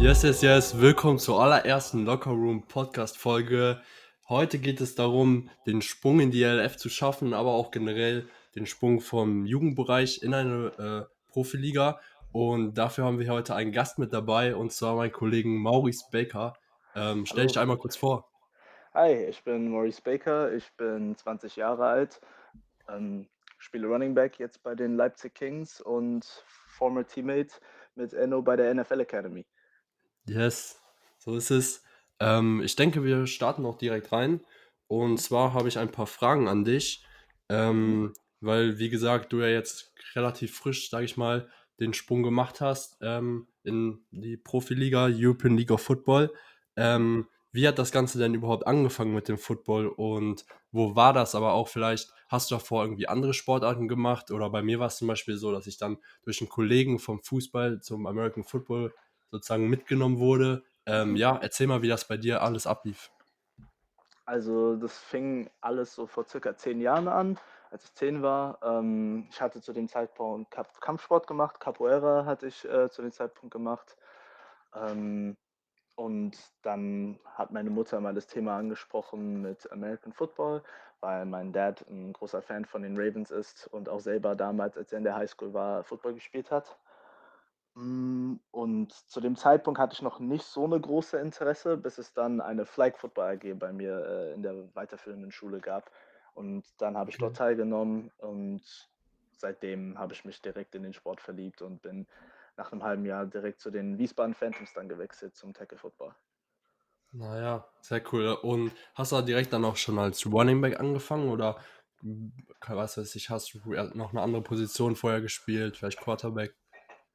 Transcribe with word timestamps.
Yes, 0.00 0.22
yes, 0.22 0.42
yes. 0.42 0.80
Willkommen 0.80 1.18
zur 1.18 1.42
allerersten 1.42 2.04
Locker 2.04 2.30
Room 2.30 2.62
Podcast 2.68 3.18
Folge. 3.18 3.82
Heute 4.28 4.60
geht 4.60 4.80
es 4.80 4.94
darum, 4.94 5.50
den 5.66 5.82
Sprung 5.82 6.20
in 6.20 6.30
die 6.30 6.44
LF 6.44 6.76
zu 6.76 6.88
schaffen, 6.88 7.34
aber 7.34 7.50
auch 7.50 7.72
generell 7.72 8.28
den 8.54 8.66
Sprung 8.66 9.00
vom 9.00 9.44
Jugendbereich 9.44 10.22
in 10.22 10.34
eine 10.34 11.08
äh, 11.08 11.32
Profiliga. 11.32 11.98
Und 12.30 12.78
dafür 12.78 13.06
haben 13.06 13.18
wir 13.18 13.28
heute 13.32 13.56
einen 13.56 13.72
Gast 13.72 13.98
mit 13.98 14.12
dabei, 14.12 14.54
und 14.54 14.72
zwar 14.72 14.94
meinen 14.94 15.10
Kollegen 15.10 15.56
Maurice 15.58 16.04
Baker. 16.12 16.54
Ähm, 16.94 17.26
stell 17.26 17.48
dich 17.48 17.56
Hallo. 17.56 17.62
einmal 17.62 17.78
kurz 17.78 17.96
vor. 17.96 18.30
Hi, 18.94 19.12
ich 19.12 19.42
bin 19.42 19.68
Maurice 19.68 20.00
Baker, 20.00 20.52
ich 20.52 20.70
bin 20.76 21.16
20 21.16 21.56
Jahre 21.56 21.86
alt, 21.86 22.20
ähm, 22.88 23.26
spiele 23.58 23.88
Running 23.88 24.14
Back 24.14 24.38
jetzt 24.38 24.62
bei 24.62 24.76
den 24.76 24.96
Leipzig 24.96 25.34
Kings 25.34 25.80
und 25.80 26.24
former 26.68 27.04
Teammate 27.04 27.54
mit 27.96 28.14
Enno 28.14 28.42
bei 28.42 28.54
der 28.54 28.72
NFL 28.72 29.00
Academy. 29.00 29.44
Yes, 30.28 30.80
so 31.18 31.36
ist 31.36 31.50
es. 31.50 31.82
Ähm, 32.20 32.60
ich 32.62 32.76
denke, 32.76 33.02
wir 33.04 33.26
starten 33.26 33.64
auch 33.64 33.78
direkt 33.78 34.12
rein. 34.12 34.40
Und 34.86 35.18
zwar 35.18 35.54
habe 35.54 35.68
ich 35.68 35.78
ein 35.78 35.90
paar 35.92 36.06
Fragen 36.06 36.48
an 36.48 36.64
dich, 36.64 37.04
ähm, 37.48 38.12
weil, 38.40 38.78
wie 38.78 38.90
gesagt, 38.90 39.32
du 39.32 39.40
ja 39.40 39.48
jetzt 39.48 39.92
relativ 40.14 40.56
frisch, 40.56 40.90
sage 40.90 41.04
ich 41.04 41.16
mal, 41.16 41.48
den 41.80 41.94
Sprung 41.94 42.22
gemacht 42.22 42.60
hast 42.60 42.98
ähm, 43.02 43.48
in 43.62 44.04
die 44.10 44.36
Profiliga, 44.36 45.08
European 45.10 45.56
League 45.56 45.70
of 45.70 45.82
Football. 45.82 46.32
Ähm, 46.76 47.28
wie 47.52 47.66
hat 47.66 47.78
das 47.78 47.92
Ganze 47.92 48.18
denn 48.18 48.34
überhaupt 48.34 48.66
angefangen 48.66 49.14
mit 49.14 49.28
dem 49.28 49.38
Football 49.38 49.88
und 49.88 50.44
wo 50.70 50.94
war 50.94 51.12
das? 51.12 51.34
Aber 51.34 51.52
auch 51.54 51.68
vielleicht 51.68 52.12
hast 52.28 52.50
du 52.50 52.56
davor 52.56 52.84
irgendwie 52.84 53.08
andere 53.08 53.32
Sportarten 53.34 53.88
gemacht 53.88 54.30
oder 54.30 54.50
bei 54.50 54.62
mir 54.62 54.78
war 54.78 54.88
es 54.88 54.98
zum 54.98 55.08
Beispiel 55.08 55.36
so, 55.38 55.50
dass 55.52 55.66
ich 55.66 55.78
dann 55.78 55.98
durch 56.22 56.40
einen 56.40 56.50
Kollegen 56.50 56.98
vom 56.98 57.22
Fußball 57.22 57.80
zum 57.80 58.06
American 58.06 58.44
Football 58.44 58.92
sozusagen 59.30 59.68
mitgenommen 59.68 60.18
wurde. 60.18 60.64
Ähm, 60.86 61.16
ja, 61.16 61.38
erzähl 61.40 61.66
mal, 61.66 61.82
wie 61.82 61.88
das 61.88 62.06
bei 62.08 62.16
dir 62.16 62.42
alles 62.42 62.66
ablief. 62.66 63.10
Also 64.24 64.76
das 64.76 64.98
fing 64.98 65.50
alles 65.60 65.94
so 65.94 66.06
vor 66.06 66.24
circa 66.24 66.56
zehn 66.56 66.80
Jahren 66.80 67.08
an, 67.08 67.38
als 67.70 67.84
ich 67.84 67.94
zehn 67.94 68.22
war. 68.22 68.58
Ähm, 68.62 69.28
ich 69.30 69.40
hatte 69.40 69.60
zu 69.60 69.72
dem 69.72 69.88
Zeitpunkt 69.88 70.54
Kampfsport 70.80 71.26
gemacht, 71.26 71.60
Capoeira 71.60 72.24
hatte 72.24 72.46
ich 72.46 72.64
äh, 72.64 72.90
zu 72.90 73.02
dem 73.02 73.12
Zeitpunkt 73.12 73.52
gemacht. 73.52 73.96
Ähm, 74.74 75.36
Und 75.96 76.36
dann 76.62 77.18
hat 77.24 77.50
meine 77.50 77.70
Mutter 77.70 78.00
mal 78.00 78.14
das 78.14 78.28
Thema 78.28 78.56
angesprochen 78.56 79.42
mit 79.42 79.70
American 79.72 80.12
Football, 80.12 80.62
weil 81.00 81.26
mein 81.26 81.52
Dad 81.52 81.84
ein 81.88 82.12
großer 82.12 82.40
Fan 82.40 82.64
von 82.64 82.82
den 82.82 82.96
Ravens 82.96 83.32
ist 83.32 83.66
und 83.72 83.88
auch 83.88 84.00
selber 84.00 84.36
damals, 84.36 84.76
als 84.76 84.92
er 84.92 84.98
in 84.98 85.04
der 85.04 85.16
Highschool 85.16 85.52
war, 85.54 85.82
Football 85.82 86.14
gespielt 86.14 86.52
hat. 86.52 86.78
Mm, 87.78 88.40
Und 88.50 88.92
zu 88.92 89.20
dem 89.20 89.36
Zeitpunkt 89.36 89.78
hatte 89.78 89.94
ich 89.94 90.02
noch 90.02 90.18
nicht 90.20 90.44
so 90.44 90.64
eine 90.64 90.80
große 90.80 91.18
Interesse, 91.18 91.76
bis 91.76 91.98
es 91.98 92.12
dann 92.12 92.40
eine 92.40 92.66
Flag 92.66 92.96
Football 92.98 93.34
AG 93.36 93.54
bei 93.54 93.72
mir 93.72 94.04
äh, 94.04 94.34
in 94.34 94.42
der 94.42 94.74
weiterführenden 94.74 95.30
Schule 95.30 95.60
gab. 95.60 95.90
Und 96.34 96.64
dann 96.78 96.96
habe 96.96 97.10
ich 97.10 97.18
Okay. 97.18 97.18
dort 97.18 97.36
teilgenommen 97.36 98.10
und 98.18 98.62
seitdem 99.32 99.98
habe 99.98 100.12
ich 100.14 100.24
mich 100.24 100.40
direkt 100.42 100.74
in 100.74 100.82
den 100.82 100.92
Sport 100.92 101.20
verliebt 101.20 101.62
und 101.62 101.80
bin 101.82 102.06
nach 102.56 102.72
einem 102.72 102.82
halben 102.82 103.06
Jahr 103.06 103.26
direkt 103.26 103.60
zu 103.60 103.70
den 103.70 103.98
Wiesbaden 103.98 104.34
Phantoms 104.34 104.72
dann 104.72 104.88
gewechselt 104.88 105.36
zum 105.36 105.54
Tackle 105.54 105.78
Football. 105.78 106.14
Naja, 107.12 107.66
sehr 107.80 108.02
cool. 108.12 108.28
Und 108.42 108.72
hast 108.94 109.12
du 109.12 109.16
da 109.16 109.22
direkt 109.22 109.52
dann 109.52 109.64
auch 109.64 109.76
schon 109.76 109.98
als 109.98 110.26
Running 110.26 110.60
Back 110.60 110.78
angefangen 110.78 111.30
oder 111.30 111.58
mm, 112.02 112.28
was 112.68 112.98
weiß 112.98 113.14
ich, 113.16 113.30
hast 113.30 113.54
du 113.54 113.58
noch 113.94 114.10
eine 114.12 114.20
andere 114.22 114.42
Position 114.42 114.94
vorher 114.94 115.20
gespielt, 115.22 115.76
vielleicht 115.78 116.00
Quarterback? 116.00 116.54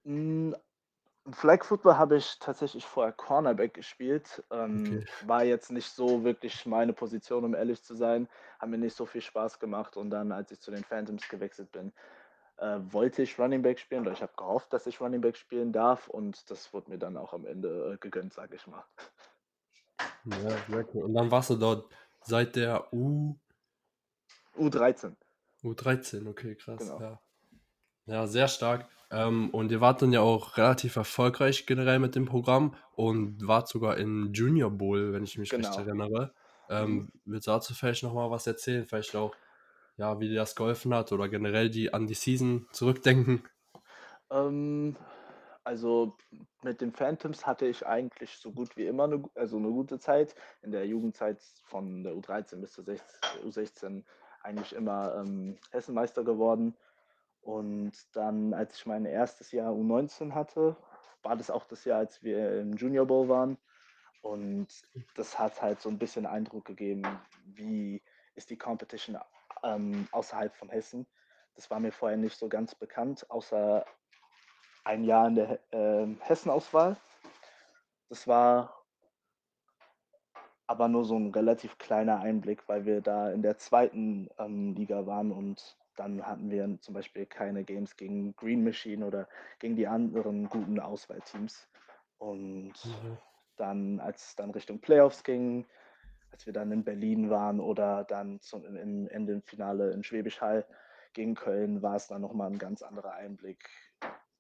Mm, 0.03 0.53
Flag 1.31 1.63
Football 1.63 1.97
habe 1.97 2.17
ich 2.17 2.37
tatsächlich 2.39 2.85
vorher 2.85 3.13
Cornerback 3.13 3.73
gespielt. 3.73 4.43
Ähm, 4.51 4.77
Okay. 4.77 5.05
war 5.25 5.43
jetzt 5.43 5.71
nicht 5.71 5.89
so 5.89 6.23
wirklich 6.23 6.65
meine 6.65 6.91
Position, 6.91 7.45
um 7.45 7.55
ehrlich 7.55 7.81
zu 7.81 7.95
sein. 7.95 8.27
Hat 8.59 8.69
mir 8.69 8.77
nicht 8.77 8.95
so 8.95 9.05
viel 9.05 9.21
Spaß 9.21 9.59
gemacht. 9.59 9.95
Und 9.95 10.09
dann, 10.09 10.31
als 10.33 10.51
ich 10.51 10.59
zu 10.59 10.71
den 10.71 10.83
Phantoms 10.83 11.27
gewechselt 11.29 11.71
bin, 11.71 11.93
äh, 12.57 12.79
wollte 12.91 13.21
ich 13.21 13.39
Running 13.39 13.61
Back 13.61 13.79
spielen 13.79 14.01
oder 14.01 14.11
ich 14.11 14.21
habe 14.21 14.33
gehofft, 14.35 14.73
dass 14.73 14.85
ich 14.85 14.99
Running 14.99 15.21
Back 15.21 15.37
spielen 15.37 15.71
darf. 15.71 16.09
Und 16.09 16.49
das 16.51 16.73
wurde 16.73 16.91
mir 16.91 16.97
dann 16.97 17.15
auch 17.15 17.33
am 17.33 17.45
Ende 17.45 17.93
äh, 17.93 17.97
gegönnt, 17.97 18.33
sage 18.33 18.55
ich 18.57 18.67
mal. 18.67 18.83
Ja, 20.25 20.49
sehr 20.69 20.85
cool. 20.93 21.03
Und 21.03 21.13
dann 21.13 21.31
warst 21.31 21.49
du 21.49 21.55
dort 21.55 21.89
seit 22.21 22.55
der 22.55 22.93
U, 22.93 23.35
U13, 24.57 25.15
U13, 25.63 26.27
okay, 26.27 26.55
krass, 26.55 26.79
genau. 26.79 26.99
ja. 26.99 27.21
Ja, 28.05 28.27
sehr 28.27 28.47
stark. 28.47 28.87
Ähm, 29.11 29.49
und 29.51 29.71
ihr 29.71 29.81
wart 29.81 30.01
dann 30.01 30.11
ja 30.11 30.21
auch 30.21 30.57
relativ 30.57 30.95
erfolgreich 30.95 31.65
generell 31.65 31.99
mit 31.99 32.15
dem 32.15 32.25
Programm 32.25 32.75
und 32.95 33.47
wart 33.47 33.67
sogar 33.67 33.97
im 33.97 34.33
Junior 34.33 34.71
Bowl, 34.71 35.13
wenn 35.13 35.23
ich 35.23 35.37
mich 35.37 35.51
recht 35.57 35.71
Genau. 35.71 35.77
erinnere. 35.77 36.33
Mhm. 36.69 36.75
Ähm, 36.75 37.11
willst 37.25 37.47
du 37.47 37.51
dazu 37.51 37.73
vielleicht 37.73 38.03
nochmal 38.03 38.31
was 38.31 38.47
erzählen? 38.47 38.85
Vielleicht 38.85 39.15
auch, 39.15 39.35
ja, 39.97 40.19
wie 40.19 40.29
dir 40.29 40.35
das 40.35 40.55
geholfen 40.55 40.93
hat 40.93 41.11
oder 41.11 41.29
generell 41.29 41.69
die 41.69 41.93
an 41.93 42.07
die 42.07 42.13
Season 42.15 42.67
zurückdenken? 42.71 43.43
Ähm, 44.31 44.95
also 45.63 46.17
mit 46.63 46.81
den 46.81 46.91
Phantoms 46.91 47.45
hatte 47.45 47.67
ich 47.67 47.85
eigentlich 47.85 48.37
so 48.37 48.51
gut 48.51 48.75
wie 48.75 48.87
immer 48.87 49.05
eine, 49.05 49.23
also 49.35 49.57
eine 49.57 49.69
gute 49.69 49.99
Zeit. 49.99 50.35
In 50.61 50.71
der 50.71 50.85
Jugendzeit 50.87 51.41
von 51.65 52.03
der 52.03 52.13
U13 52.13 52.61
bis 52.61 52.73
zur 52.73 52.83
16, 52.83 53.19
U16 53.45 54.03
eigentlich 54.41 54.73
immer 54.73 55.15
ähm, 55.15 55.57
Hessenmeister 55.71 56.23
geworden. 56.23 56.75
Und 57.43 57.91
dann, 58.13 58.53
als 58.53 58.77
ich 58.77 58.85
mein 58.85 59.05
erstes 59.05 59.51
Jahr 59.51 59.71
U19 59.73 60.33
hatte, 60.33 60.77
war 61.23 61.35
das 61.35 61.51
auch 61.51 61.65
das 61.65 61.83
Jahr, 61.85 61.99
als 61.99 62.23
wir 62.23 62.59
im 62.59 62.73
Junior 62.73 63.05
Bowl 63.05 63.27
waren. 63.27 63.57
Und 64.21 64.67
das 65.15 65.37
hat 65.37 65.61
halt 65.61 65.81
so 65.81 65.89
ein 65.89 65.99
bisschen 65.99 66.25
Eindruck 66.25 66.63
gegeben, 66.63 67.03
wie 67.45 68.01
ist 68.35 68.49
die 68.49 68.57
Competition 68.57 69.17
ähm, 69.63 70.07
außerhalb 70.11 70.55
von 70.55 70.69
Hessen. 70.69 71.05
Das 71.55 71.69
war 71.69 71.79
mir 71.79 71.91
vorher 71.91 72.17
nicht 72.17 72.37
so 72.37 72.47
ganz 72.47 72.73
bekannt, 72.73 73.29
außer 73.29 73.85
ein 74.85 75.03
Jahr 75.03 75.27
in 75.27 75.35
der 75.35 75.59
äh, 75.71 76.07
Hessenauswahl. 76.21 76.95
Das 78.07 78.27
war 78.27 78.83
aber 80.65 80.87
nur 80.87 81.03
so 81.03 81.17
ein 81.17 81.31
relativ 81.31 81.77
kleiner 81.77 82.21
Einblick, 82.21 82.67
weil 82.67 82.85
wir 82.85 83.01
da 83.01 83.31
in 83.31 83.41
der 83.41 83.57
zweiten 83.57 84.29
ähm, 84.39 84.73
Liga 84.75 85.05
waren 85.05 85.31
und 85.31 85.77
dann 85.95 86.25
hatten 86.25 86.49
wir 86.49 86.77
zum 86.81 86.93
Beispiel 86.93 87.25
keine 87.25 87.63
Games 87.63 87.95
gegen 87.95 88.35
Green 88.35 88.63
Machine 88.63 89.05
oder 89.05 89.27
gegen 89.59 89.75
die 89.75 89.87
anderen 89.87 90.49
guten 90.49 90.79
Auswahlteams. 90.79 91.67
Und 92.17 92.73
Ja. 92.83 93.17
dann, 93.57 93.99
als 93.99 94.29
es 94.29 94.35
dann 94.35 94.51
Richtung 94.51 94.79
Playoffs 94.81 95.23
ging, 95.23 95.67
als 96.31 96.45
wir 96.45 96.53
dann 96.53 96.71
in 96.71 96.83
Berlin 96.83 97.29
waren 97.29 97.59
oder 97.59 98.03
dann 98.05 98.39
zum, 98.41 98.65
im 98.65 99.07
Ende 99.07 99.33
im 99.33 99.43
Finale 99.43 99.91
in 99.91 100.03
Schwäbisch 100.03 100.41
Hall 100.41 100.65
gegen 101.13 101.35
Köln, 101.35 101.81
war 101.83 101.95
es 101.95 102.07
dann 102.07 102.21
nochmal 102.21 102.51
ein 102.51 102.57
ganz 102.57 102.81
anderer 102.81 103.13
Einblick 103.13 103.69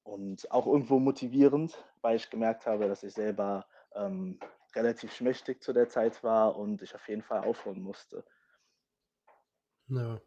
und 0.03 0.51
auch 0.51 0.65
irgendwo 0.67 0.99
motivierend, 0.99 1.83
weil 2.01 2.15
ich 2.15 2.29
gemerkt 2.29 2.65
habe, 2.65 2.87
dass 2.87 3.03
ich 3.03 3.13
selber 3.13 3.67
ähm, 3.93 4.39
relativ 4.75 5.13
schmächtig 5.13 5.61
zu 5.61 5.73
der 5.73 5.87
Zeit 5.89 6.23
war 6.23 6.57
und 6.57 6.81
ich 6.81 6.95
auf 6.95 7.07
jeden 7.07 7.21
Fall 7.21 7.41
aufholen 7.41 7.81
musste. 7.81 8.25
Ja. 9.87 10.21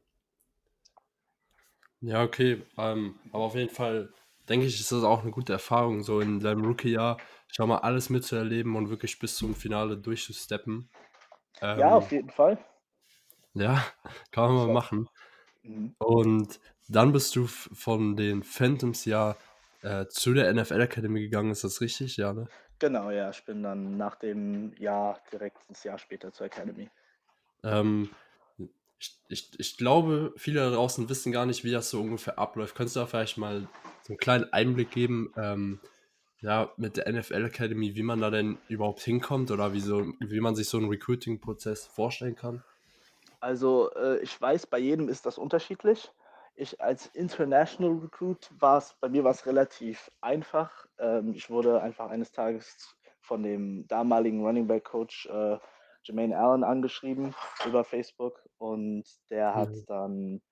Ja, 2.01 2.23
okay. 2.23 2.63
Ähm, 2.77 3.19
aber 3.33 3.45
auf 3.45 3.55
jeden 3.55 3.71
Fall 3.75 4.13
denke 4.49 4.67
ich, 4.67 4.79
ist 4.81 4.93
das 4.93 5.03
auch 5.03 5.23
eine 5.23 5.31
gute 5.31 5.53
Erfahrung, 5.53 6.03
so 6.03 6.21
in 6.21 6.41
deinem 6.41 6.65
Rookie-Jahr 6.65 7.19
schon 7.49 7.69
mal 7.69 7.79
alles 7.79 8.11
mitzuerleben 8.11 8.77
und 8.77 8.91
wirklich 8.91 9.19
bis 9.19 9.37
zum 9.37 9.55
Finale 9.55 9.97
durchzusteppen. 9.99 10.91
Ja, 11.75 11.95
auf 11.95 12.11
Ähm, 12.11 12.13
jeden 12.13 12.31
Fall. 12.31 12.59
ja, 13.55 13.85
kann 14.31 14.47
man 14.55 14.57
mal 14.57 14.69
machen. 14.69 15.09
mhm. 15.65 15.95
Und 15.99 16.61
dann 16.89 17.13
bist 17.13 17.37
du 17.37 17.47
von 17.47 18.17
den 18.17 18.43
Phantoms 18.45 19.05
ja 19.07 19.37
äh, 19.83 20.07
zu 20.09 20.35
der 20.35 20.51
NFL 20.51 20.81
Academy 20.83 21.23
gegangen, 21.23 21.53
ist 21.53 21.65
das 21.65 21.81
richtig? 21.81 22.17
Ja, 22.19 22.33
ne? 22.35 22.51
Genau, 22.79 23.11
ja, 23.11 23.29
ich 23.31 23.45
bin 23.45 23.63
dann 23.63 23.97
nach 23.99 24.17
dem 24.17 24.73
Jahr 24.79 25.23
direkt 25.33 25.59
ins 25.69 25.85
Jahr 25.85 25.99
später 25.99 26.33
zur 26.33 26.47
Academy. 26.47 26.91
Ähm, 27.63 28.11
ich, 28.99 29.19
ich, 29.29 29.51
ich 29.59 29.77
glaube, 29.77 30.33
viele 30.37 30.61
da 30.61 30.71
draußen 30.71 31.09
wissen 31.09 31.33
gar 31.33 31.47
nicht, 31.47 31.65
wie 31.65 31.71
das 31.71 31.91
so 31.91 32.01
ungefähr 32.01 32.39
abläuft. 32.39 32.75
Könntest 32.75 32.97
du 32.97 33.01
da 33.01 33.07
vielleicht 33.07 33.39
mal 33.39 33.69
so 34.03 34.13
einen 34.13 34.19
kleinen 34.19 34.53
Einblick 34.53 34.91
geben, 34.91 35.33
ähm, 35.37 35.81
ja, 36.41 36.71
mit 36.77 36.97
der 36.97 37.11
NFL 37.13 37.45
Academy, 37.45 37.95
wie 37.95 38.03
man 38.03 38.21
da 38.21 38.31
denn 38.31 38.59
überhaupt 38.69 39.01
hinkommt 39.01 39.51
oder 39.51 39.73
wie, 39.73 39.81
so, 39.81 40.07
wie 40.21 40.41
man 40.41 40.55
sich 40.55 40.69
so 40.69 40.79
einen 40.79 40.89
Recruiting-Prozess 40.89 41.87
vorstellen 41.87 42.37
kann? 42.37 42.63
Also 43.41 43.91
äh, 43.95 44.19
ich 44.21 44.41
weiß, 44.41 44.67
bei 44.67 44.79
jedem 44.79 45.09
ist 45.09 45.27
das 45.27 45.39
unterschiedlich. 45.39 46.11
Ich 46.55 46.81
als 46.81 47.07
International 47.09 47.99
Recruit 47.99 48.51
war 48.59 48.79
es, 48.79 48.95
bei 49.01 49.09
mir 49.09 49.25
war 49.25 49.33
es 49.33 49.45
relativ 49.47 50.11
einfach. 50.21 50.87
Ähm, 50.99 51.35
ich 51.35 51.51
wurde 51.51 51.83
einfach 51.83 52.11
eines 52.11 52.33
Tages 52.33 52.97
von 53.21 53.43
dem 53.43 53.87
damaligen 53.89 54.45
Running 54.45 54.67
Back 54.67 54.85
Coach 54.85 55.27
äh, 55.27 55.59
Jermaine 56.07 56.39
Allen 56.39 56.65
angeschrieben 56.65 57.35
über 57.67 57.85
Facebook 57.85 58.41
und 58.59 59.05
der 59.31 59.55
hat 59.55 59.69
Mhm. 59.69 59.85
dann 59.87 60.43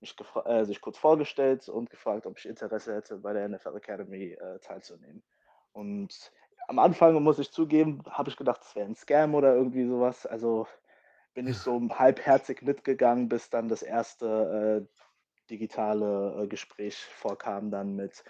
mich 0.00 0.14
äh, 0.44 0.64
sich 0.64 0.80
kurz 0.80 0.98
vorgestellt 0.98 1.68
und 1.68 1.90
gefragt, 1.90 2.26
ob 2.26 2.38
ich 2.38 2.46
Interesse 2.46 2.94
hätte, 2.94 3.18
bei 3.18 3.32
der 3.32 3.48
NFL 3.48 3.76
Academy 3.76 4.32
äh, 4.32 4.58
teilzunehmen. 4.58 5.22
Und 5.72 6.32
am 6.68 6.78
Anfang, 6.78 7.22
muss 7.22 7.38
ich 7.38 7.50
zugeben, 7.50 8.02
habe 8.10 8.30
ich 8.30 8.36
gedacht, 8.36 8.62
es 8.62 8.74
wäre 8.74 8.86
ein 8.86 8.94
Scam 8.94 9.34
oder 9.34 9.54
irgendwie 9.54 9.86
sowas. 9.86 10.26
Also 10.26 10.66
bin 11.34 11.46
ich 11.46 11.58
so 11.58 11.80
halbherzig 11.90 12.62
mitgegangen, 12.62 13.28
bis 13.28 13.48
dann 13.50 13.68
das 13.68 13.82
erste 13.82 14.86
äh, 14.88 15.02
digitale 15.50 16.42
äh, 16.42 16.46
Gespräch 16.46 16.96
vorkam, 16.96 17.70
dann 17.70 17.96
mit 17.96 18.24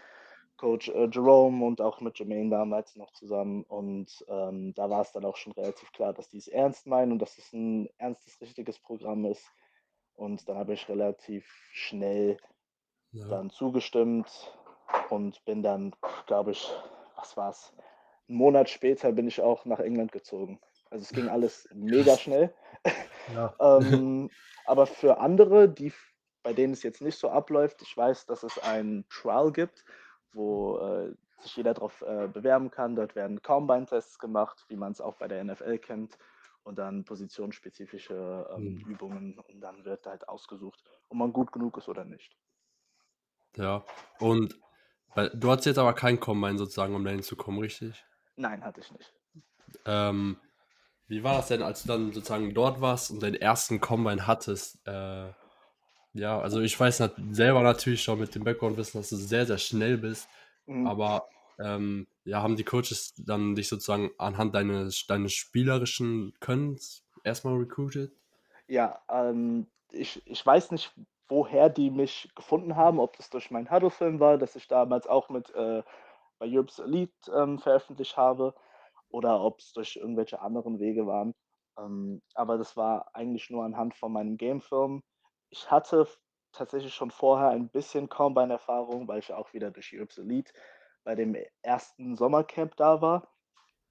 Coach 0.63 0.91
äh, 0.91 1.09
Jerome 1.11 1.65
und 1.67 1.81
auch 1.81 2.01
mit 2.01 2.21
Jermaine 2.21 2.49
damals 2.49 2.95
noch 2.95 3.13
zusammen. 3.15 3.65
Und 3.65 4.25
ähm, 4.29 4.73
da 4.75 4.89
war 4.89 5.03
es 5.03 5.11
dann 5.11 5.25
auch 5.25 5.37
schon 5.37 5.53
relativ 5.55 5.91
klar, 5.91 6.13
dass 6.13 6.29
die 6.29 6.39
es 6.39 6.47
ernst 6.47 6.87
meinen 6.87 7.11
und 7.11 7.19
dass 7.19 7.37
es 7.37 7.53
ein 7.53 7.89
ernstes, 7.99 8.41
richtiges 8.41 8.79
Programm 8.79 9.25
ist. 9.25 9.45
Und 10.15 10.49
dann 10.49 10.57
habe 10.57 10.75
ich 10.75 10.89
relativ 10.89 11.45
schnell 11.73 12.37
ja. 13.11 13.27
dann 13.27 13.51
zugestimmt 13.51 14.57
und 15.11 15.45
bin 15.45 15.65
dann, 15.65 15.97
glaube 16.27 16.53
ich, 16.53 16.71
was 17.17 17.37
war 17.37 17.51
es? 17.51 17.75
Einen 18.29 18.39
Monat 18.39 18.71
später 18.71 19.11
bin 19.11 19.27
ich 19.27 19.41
auch 19.41 19.65
nach 19.65 19.81
England 19.81 20.13
gezogen. 20.13 20.61
Also 20.91 21.03
es 21.03 21.11
ging 21.11 21.29
alles 21.29 21.69
mega 21.75 22.17
schnell. 22.17 22.55
Ja. 23.35 23.53
ähm, 23.81 24.31
aber 24.65 24.87
für 24.87 25.19
andere, 25.19 25.69
die, 25.69 25.93
bei 26.45 26.53
denen 26.53 26.73
es 26.73 26.85
jetzt 26.85 27.03
nicht 27.03 27.19
so 27.19 27.31
abläuft, 27.31 27.83
ich 27.83 27.97
weiß, 27.97 28.27
dass 28.27 28.45
es 28.45 28.61
ein 28.61 29.05
Trial 29.11 29.51
gibt, 29.51 29.85
wo 30.33 30.79
äh, 30.79 31.15
sich 31.43 31.57
jeder 31.57 31.75
darauf 31.75 32.03
äh, 32.03 32.29
bewerben 32.29 32.71
kann. 32.71 32.97
Dort 32.97 33.15
werden 33.15 33.43
Combine-Tests 33.43 34.19
gemacht, 34.19 34.65
wie 34.69 34.77
man 34.77 34.93
es 34.93 35.01
auch 35.01 35.17
bei 35.17 35.29
der 35.29 35.43
NFL 35.45 35.79
kennt. 35.79 36.19
Und 36.65 36.79
dann 36.79 37.05
positionsspezifische 37.05 38.49
ähm, 38.55 38.75
mhm. 38.75 38.91
Übungen 38.93 39.39
und 39.41 39.61
dann 39.61 39.85
wird 39.85 40.07
halt 40.07 40.29
ausgesucht, 40.29 40.81
ob 41.09 41.17
man 41.17 41.33
gut 41.33 41.51
genug 41.51 41.77
ist 41.77 41.89
oder 41.89 42.05
nicht. 42.05 42.37
Ja, 43.57 43.85
und 44.21 44.61
weil, 45.15 45.31
du 45.31 45.51
hattest 45.51 45.67
jetzt 45.67 45.79
aber 45.79 45.93
kein 45.93 46.21
Combine 46.21 46.59
sozusagen, 46.59 46.95
um 46.95 47.05
dahin 47.05 47.23
zu 47.23 47.35
kommen, 47.35 47.59
richtig? 47.59 48.05
Nein, 48.37 48.65
hatte 48.65 48.81
ich 48.81 48.93
nicht. 48.93 49.13
Ähm, 49.85 50.39
wie 51.09 51.25
war 51.25 51.35
das 51.35 51.49
denn, 51.49 51.63
als 51.63 51.83
du 51.83 51.89
dann 51.89 52.13
sozusagen 52.13 52.55
dort 52.55 52.81
warst 52.81 53.11
und 53.11 53.23
deinen 53.23 53.35
ersten 53.35 53.81
Combine 53.81 54.27
hattest? 54.27 54.87
Äh, 54.87 55.33
ja, 56.13 56.41
also 56.41 56.61
ich 56.61 56.79
weiß 56.79 57.01
nat 57.01 57.15
selber 57.31 57.63
natürlich 57.63 58.03
schon 58.03 58.19
mit 58.19 58.35
dem 58.35 58.45
Background-Wissen, 58.45 59.01
dass 59.01 59.11
du 59.11 59.17
sehr, 59.17 59.47
sehr 59.47 59.59
schnell 59.59 59.99
bist. 59.99 60.29
Mhm. 60.67 60.87
Aber 60.87 61.29
ähm, 61.59 62.07
ja, 62.25 62.43
haben 62.43 62.57
die 62.57 62.65
Coaches 62.65 63.15
dann 63.17 63.55
dich 63.55 63.69
sozusagen 63.69 64.11
anhand 64.19 64.55
deines, 64.55 65.07
deines 65.07 65.33
spielerischen 65.33 66.35
Könnens 66.41 67.05
erstmal 67.25 67.57
recruited? 67.57 68.13
Ja, 68.67 69.01
ähm, 69.09 69.67
ich, 69.91 70.23
ich 70.27 70.45
weiß 70.45 70.71
nicht, 70.71 70.93
woher 71.29 71.69
die 71.69 71.91
mich 71.91 72.31
gefunden 72.35 72.77
haben, 72.77 73.01
ob 73.01 73.17
das 73.17 73.31
durch 73.31 73.51
meinen 73.51 73.71
Huddle-Film 73.71 74.21
war, 74.21 74.39
dass 74.39 74.57
ich 74.57 74.69
damals 74.69 75.07
auch 75.07 75.29
mit 75.29 75.51
äh, 75.55 75.83
bei 76.39 76.47
Europe's 76.47 76.79
Elite 76.79 77.13
ähm, 77.35 77.59
veröffentlicht 77.59 78.17
habe, 78.17 78.55
oder 79.13 79.41
ob 79.43 79.61
es 79.61 79.73
durch 79.73 79.97
irgendwelche 79.97 80.41
anderen 80.41 80.81
Wege 80.81 81.07
waren. 81.07 81.35
Ähm, 81.79 82.23
aber 82.35 82.59
das 82.59 82.77
war 82.77 83.15
eigentlich 83.15 83.51
nur 83.51 83.65
anhand 83.65 83.95
von 83.95 84.13
meinem 84.13 84.37
Game-Film. 84.37 85.03
Ich 85.53 85.71
hatte 85.71 86.09
tatsächlich 86.51 86.95
schon 86.95 87.11
vorher 87.11 87.51
ein 87.51 87.69
bisschen 87.69 88.09
Combine-Erfahrung, 88.09 89.07
weil 89.07 89.21
ich 89.21 89.33
auch 89.33 89.53
wieder 89.53 89.71
durch 89.71 89.95
Europe's 89.95 90.19
Elite 90.19 90.53
bei 91.05 91.15
dem 91.15 91.37
ersten 91.63 92.17
Sommercamp 92.17 92.77
da 92.77 93.01
war. 93.01 93.29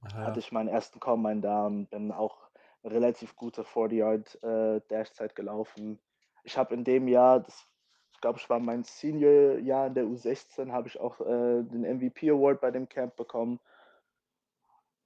Aha. 0.01 0.25
Hatte 0.25 0.39
ich 0.39 0.51
meinen 0.51 0.67
ersten 0.67 0.99
Combine 0.99 1.41
da 1.41 1.65
und 1.65 1.89
bin 1.89 2.11
auch 2.11 2.49
eine 2.83 2.93
relativ 2.93 3.35
gute 3.35 3.63
40-Yard-Dash-Zeit 3.63 5.31
äh, 5.31 5.33
gelaufen 5.33 5.99
ich 6.43 6.57
habe 6.57 6.73
in 6.73 6.83
dem 6.83 7.07
Jahr, 7.07 7.39
das 7.39 7.67
ich 8.13 8.21
glaube, 8.21 8.37
ich 8.37 8.49
war 8.51 8.59
mein 8.59 8.83
Senior-Jahr 8.83 9.87
in 9.87 9.95
der 9.95 10.05
U16, 10.05 10.71
habe 10.71 10.87
ich 10.87 10.99
auch 10.99 11.19
äh, 11.21 11.63
den 11.63 11.81
MVP 11.81 12.29
Award 12.29 12.61
bei 12.61 12.69
dem 12.69 12.87
Camp 12.87 13.15
bekommen. 13.15 13.59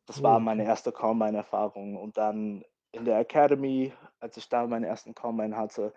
Das 0.06 0.22
war 0.22 0.40
meine 0.42 0.66
erste 0.66 0.92
Combine-Erfahrung. 0.92 1.96
Und 1.96 2.18
dann 2.18 2.66
in 2.92 3.06
der 3.06 3.18
Academy, 3.20 3.94
als 4.20 4.36
ich 4.36 4.50
da 4.50 4.68
meinen 4.68 4.84
ersten 4.84 5.16
Combine 5.16 5.56
hatte, 5.56 5.94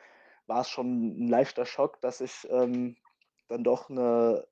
war 0.49 0.63
es 0.63 0.71
schon 0.71 1.27
ein 1.27 1.29
leichter 1.29 1.67
Schock, 1.67 2.01
dass 2.01 2.21
ich 2.21 2.49
ähm, 2.51 2.97
dann 3.49 3.63
doch 3.63 3.91
eine 3.91 4.47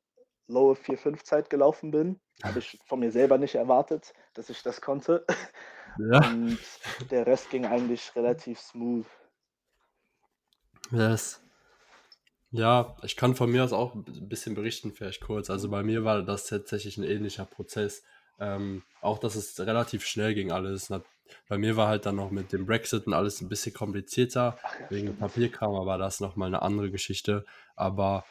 lowe 0.46 0.74
4-5-Zeit 0.74 1.50
gelaufen 1.50 1.90
bin. 1.90 2.20
Habe 2.42 2.58
ich 2.60 2.78
von 2.84 3.00
mir 3.00 3.10
selber 3.10 3.38
nicht 3.38 3.54
erwartet, 3.54 4.12
dass 4.34 4.50
ich 4.50 4.62
das 4.62 4.80
konnte. 4.80 5.24
Ja. 5.98 6.28
Und 6.28 6.58
der 7.10 7.26
Rest 7.26 7.48
ging 7.48 7.64
eigentlich 7.64 8.14
relativ 8.14 8.60
smooth. 8.60 9.06
Yes. 10.90 11.42
Ja, 12.50 12.96
ich 13.02 13.16
kann 13.16 13.34
von 13.34 13.50
mir 13.50 13.64
aus 13.64 13.72
auch 13.72 13.94
ein 13.94 14.28
bisschen 14.28 14.54
berichten, 14.54 14.92
vielleicht 14.92 15.22
kurz. 15.22 15.50
Also 15.50 15.70
bei 15.70 15.82
mir 15.82 16.04
war 16.04 16.22
das 16.22 16.46
tatsächlich 16.46 16.96
ein 16.98 17.04
ähnlicher 17.04 17.46
Prozess. 17.46 18.02
Ähm, 18.38 18.82
auch, 19.00 19.18
dass 19.18 19.34
es 19.34 19.58
relativ 19.58 20.04
schnell 20.04 20.34
ging 20.34 20.52
alles. 20.52 20.90
Bei 21.48 21.58
mir 21.58 21.76
war 21.76 21.88
halt 21.88 22.06
dann 22.06 22.16
noch 22.16 22.30
mit 22.30 22.52
dem 22.52 22.66
Brexit 22.66 23.06
und 23.06 23.14
alles 23.14 23.40
ein 23.40 23.48
bisschen 23.48 23.72
komplizierter. 23.72 24.58
Wegen 24.90 25.16
Papierkram 25.16 25.74
aber 25.74 25.98
das 25.98 26.20
nochmal 26.20 26.48
eine 26.48 26.62
andere 26.62 26.90
Geschichte. 26.90 27.44
Aber 27.76 28.24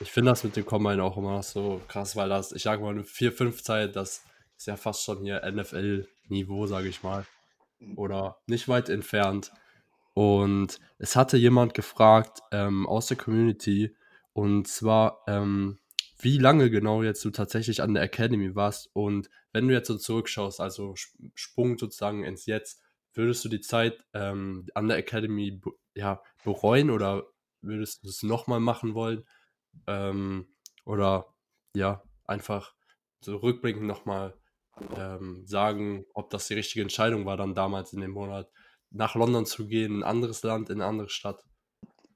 ich 0.00 0.10
finde 0.10 0.32
das 0.32 0.44
mit 0.44 0.56
dem 0.56 0.66
Combine 0.66 1.02
auch 1.02 1.16
immer 1.16 1.32
noch 1.36 1.42
so 1.42 1.80
krass, 1.88 2.16
weil 2.16 2.28
das, 2.28 2.52
ich 2.52 2.62
sage 2.62 2.82
mal, 2.82 2.90
eine 2.90 3.02
4-5-Zeit, 3.02 3.96
das 3.96 4.24
ist 4.56 4.66
ja 4.66 4.76
fast 4.76 5.04
schon 5.04 5.22
hier 5.22 5.42
NFL-Niveau, 5.50 6.66
sage 6.66 6.88
ich 6.88 7.02
mal. 7.02 7.24
Oder 7.96 8.38
nicht 8.46 8.68
weit 8.68 8.88
entfernt. 8.88 9.52
Und 10.14 10.80
es 10.98 11.16
hatte 11.16 11.36
jemand 11.36 11.74
gefragt 11.74 12.40
ähm, 12.52 12.86
aus 12.86 13.06
der 13.06 13.16
Community, 13.16 13.94
und 14.32 14.66
zwar, 14.66 15.22
ähm, 15.26 15.78
wie 16.24 16.38
lange 16.38 16.70
genau 16.70 17.02
jetzt 17.02 17.22
du 17.24 17.30
tatsächlich 17.30 17.82
an 17.82 17.92
der 17.92 18.02
Academy 18.02 18.54
warst. 18.54 18.88
Und 18.94 19.28
wenn 19.52 19.68
du 19.68 19.74
jetzt 19.74 19.88
so 19.88 19.98
zurückschaust, 19.98 20.58
also 20.58 20.94
Sprung 21.34 21.76
sozusagen 21.76 22.24
ins 22.24 22.46
Jetzt, 22.46 22.82
würdest 23.12 23.44
du 23.44 23.50
die 23.50 23.60
Zeit 23.60 24.04
ähm, 24.14 24.66
an 24.74 24.88
der 24.88 24.96
Academy 24.96 25.60
ja, 25.94 26.22
bereuen 26.42 26.90
oder 26.90 27.24
würdest 27.60 28.04
du 28.04 28.08
es 28.08 28.22
nochmal 28.22 28.58
machen 28.58 28.94
wollen? 28.94 29.24
Ähm, 29.86 30.48
oder 30.86 31.34
ja, 31.76 32.02
einfach 32.24 32.74
so 33.20 33.36
rückblickend 33.36 33.86
nochmal 33.86 34.34
ähm, 34.96 35.46
sagen, 35.46 36.06
ob 36.14 36.30
das 36.30 36.48
die 36.48 36.54
richtige 36.54 36.82
Entscheidung 36.82 37.26
war 37.26 37.36
dann 37.36 37.54
damals 37.54 37.92
in 37.92 38.00
dem 38.00 38.12
Monat 38.12 38.50
nach 38.90 39.14
London 39.14 39.44
zu 39.44 39.66
gehen, 39.66 39.92
in 39.92 39.98
ein 40.00 40.08
anderes 40.08 40.42
Land, 40.42 40.70
in 40.70 40.80
eine 40.80 40.86
andere 40.86 41.10
Stadt? 41.10 41.44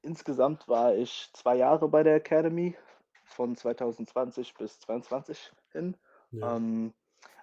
Insgesamt 0.00 0.66
war 0.66 0.94
ich 0.94 1.28
zwei 1.34 1.56
Jahre 1.56 1.88
bei 1.88 2.02
der 2.02 2.14
Academy, 2.14 2.75
von 3.28 3.56
2020 3.56 4.54
bis 4.54 4.80
2022 4.80 5.52
hin. 5.73 5.97
Ja. 6.30 6.56
Ähm, 6.56 6.92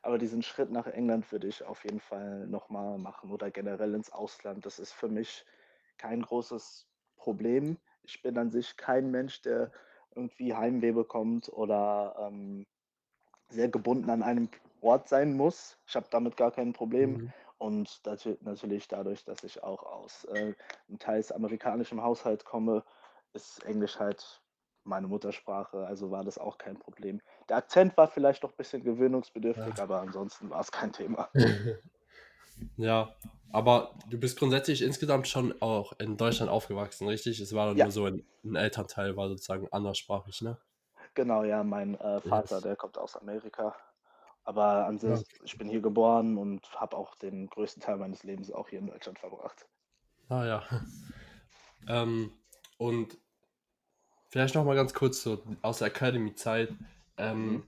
aber 0.01 0.17
diesen 0.17 0.43
Schritt 0.43 0.71
nach 0.71 0.87
England 0.87 1.31
würde 1.31 1.47
ich 1.47 1.63
auf 1.63 1.83
jeden 1.83 1.99
Fall 1.99 2.45
nochmal 2.47 2.97
machen 2.97 3.31
oder 3.31 3.49
generell 3.49 3.93
ins 3.95 4.11
Ausland. 4.11 4.65
Das 4.65 4.79
ist 4.79 4.91
für 4.91 5.07
mich 5.07 5.45
kein 5.97 6.21
großes 6.21 6.87
Problem. 7.17 7.77
Ich 8.03 8.21
bin 8.21 8.37
an 8.37 8.51
sich 8.51 8.77
kein 8.77 9.09
Mensch, 9.09 9.41
der 9.41 9.71
irgendwie 10.13 10.53
Heimweh 10.53 10.91
bekommt 10.91 11.49
oder 11.49 12.15
ähm, 12.19 12.67
sehr 13.49 13.69
gebunden 13.69 14.09
an 14.09 14.23
einem 14.23 14.49
Ort 14.81 15.09
sein 15.09 15.35
muss. 15.35 15.77
Ich 15.87 15.95
habe 15.95 16.07
damit 16.11 16.37
gar 16.37 16.51
kein 16.51 16.73
Problem. 16.73 17.13
Mhm. 17.13 17.33
Und 17.57 18.01
natürlich 18.41 18.87
dadurch, 18.87 19.23
dass 19.23 19.43
ich 19.43 19.63
auch 19.63 19.83
aus 19.83 20.25
äh, 20.25 20.53
einem 20.87 20.99
teils 20.99 21.31
amerikanischem 21.31 22.01
Haushalt 22.03 22.45
komme, 22.45 22.83
ist 23.33 23.63
Englisch 23.65 23.97
halt 23.97 24.41
meine 24.85 25.07
Muttersprache, 25.07 25.85
also 25.85 26.11
war 26.11 26.23
das 26.23 26.37
auch 26.37 26.57
kein 26.57 26.77
Problem. 26.77 27.21
Der 27.49 27.57
Akzent 27.57 27.97
war 27.97 28.07
vielleicht 28.07 28.43
noch 28.43 28.51
ein 28.51 28.57
bisschen 28.57 28.83
gewöhnungsbedürftig, 28.83 29.77
ja. 29.77 29.83
aber 29.83 29.99
ansonsten 30.01 30.49
war 30.49 30.61
es 30.61 30.71
kein 30.71 30.93
Thema. 30.93 31.29
ja, 32.77 33.13
aber 33.51 33.93
du 34.09 34.19
bist 34.19 34.37
grundsätzlich 34.37 34.81
insgesamt 34.81 35.27
schon 35.27 35.59
auch 35.61 35.93
in 35.99 36.17
Deutschland 36.17 36.51
aufgewachsen, 36.51 37.07
richtig? 37.07 37.39
Es 37.39 37.53
war 37.53 37.75
ja. 37.75 37.85
nur 37.85 37.91
so 37.91 38.05
ein, 38.05 38.25
ein, 38.43 38.55
Elternteil, 38.55 39.17
war 39.17 39.29
sozusagen 39.29 39.67
anderssprachig, 39.71 40.41
ne? 40.41 40.57
Genau, 41.13 41.43
ja, 41.43 41.63
mein 41.63 41.95
äh, 41.95 42.21
Vater, 42.21 42.55
yes. 42.55 42.63
der 42.63 42.75
kommt 42.75 42.97
aus 42.97 43.15
Amerika. 43.15 43.75
Aber 44.43 44.85
an 44.85 44.99
sich, 44.99 45.09
ja. 45.09 45.43
ich 45.43 45.57
bin 45.57 45.69
hier 45.69 45.81
geboren 45.81 46.37
und 46.37 46.69
habe 46.79 46.95
auch 46.95 47.15
den 47.15 47.47
größten 47.47 47.81
Teil 47.81 47.97
meines 47.97 48.23
Lebens 48.23 48.51
auch 48.51 48.69
hier 48.69 48.79
in 48.79 48.87
Deutschland 48.87 49.17
verbracht. 49.17 49.65
Ah 50.29 50.45
ja. 50.45 50.63
Ähm, 51.87 52.31
und 52.77 53.17
vielleicht 54.35 54.55
noch 54.55 54.65
mal 54.65 54.75
ganz 54.75 54.93
kurz 54.93 55.23
so 55.23 55.41
aus 55.61 55.77
der 55.77 55.87
Academy-Zeit. 55.87 56.73
Ähm, 57.15 57.47
mhm. 57.47 57.63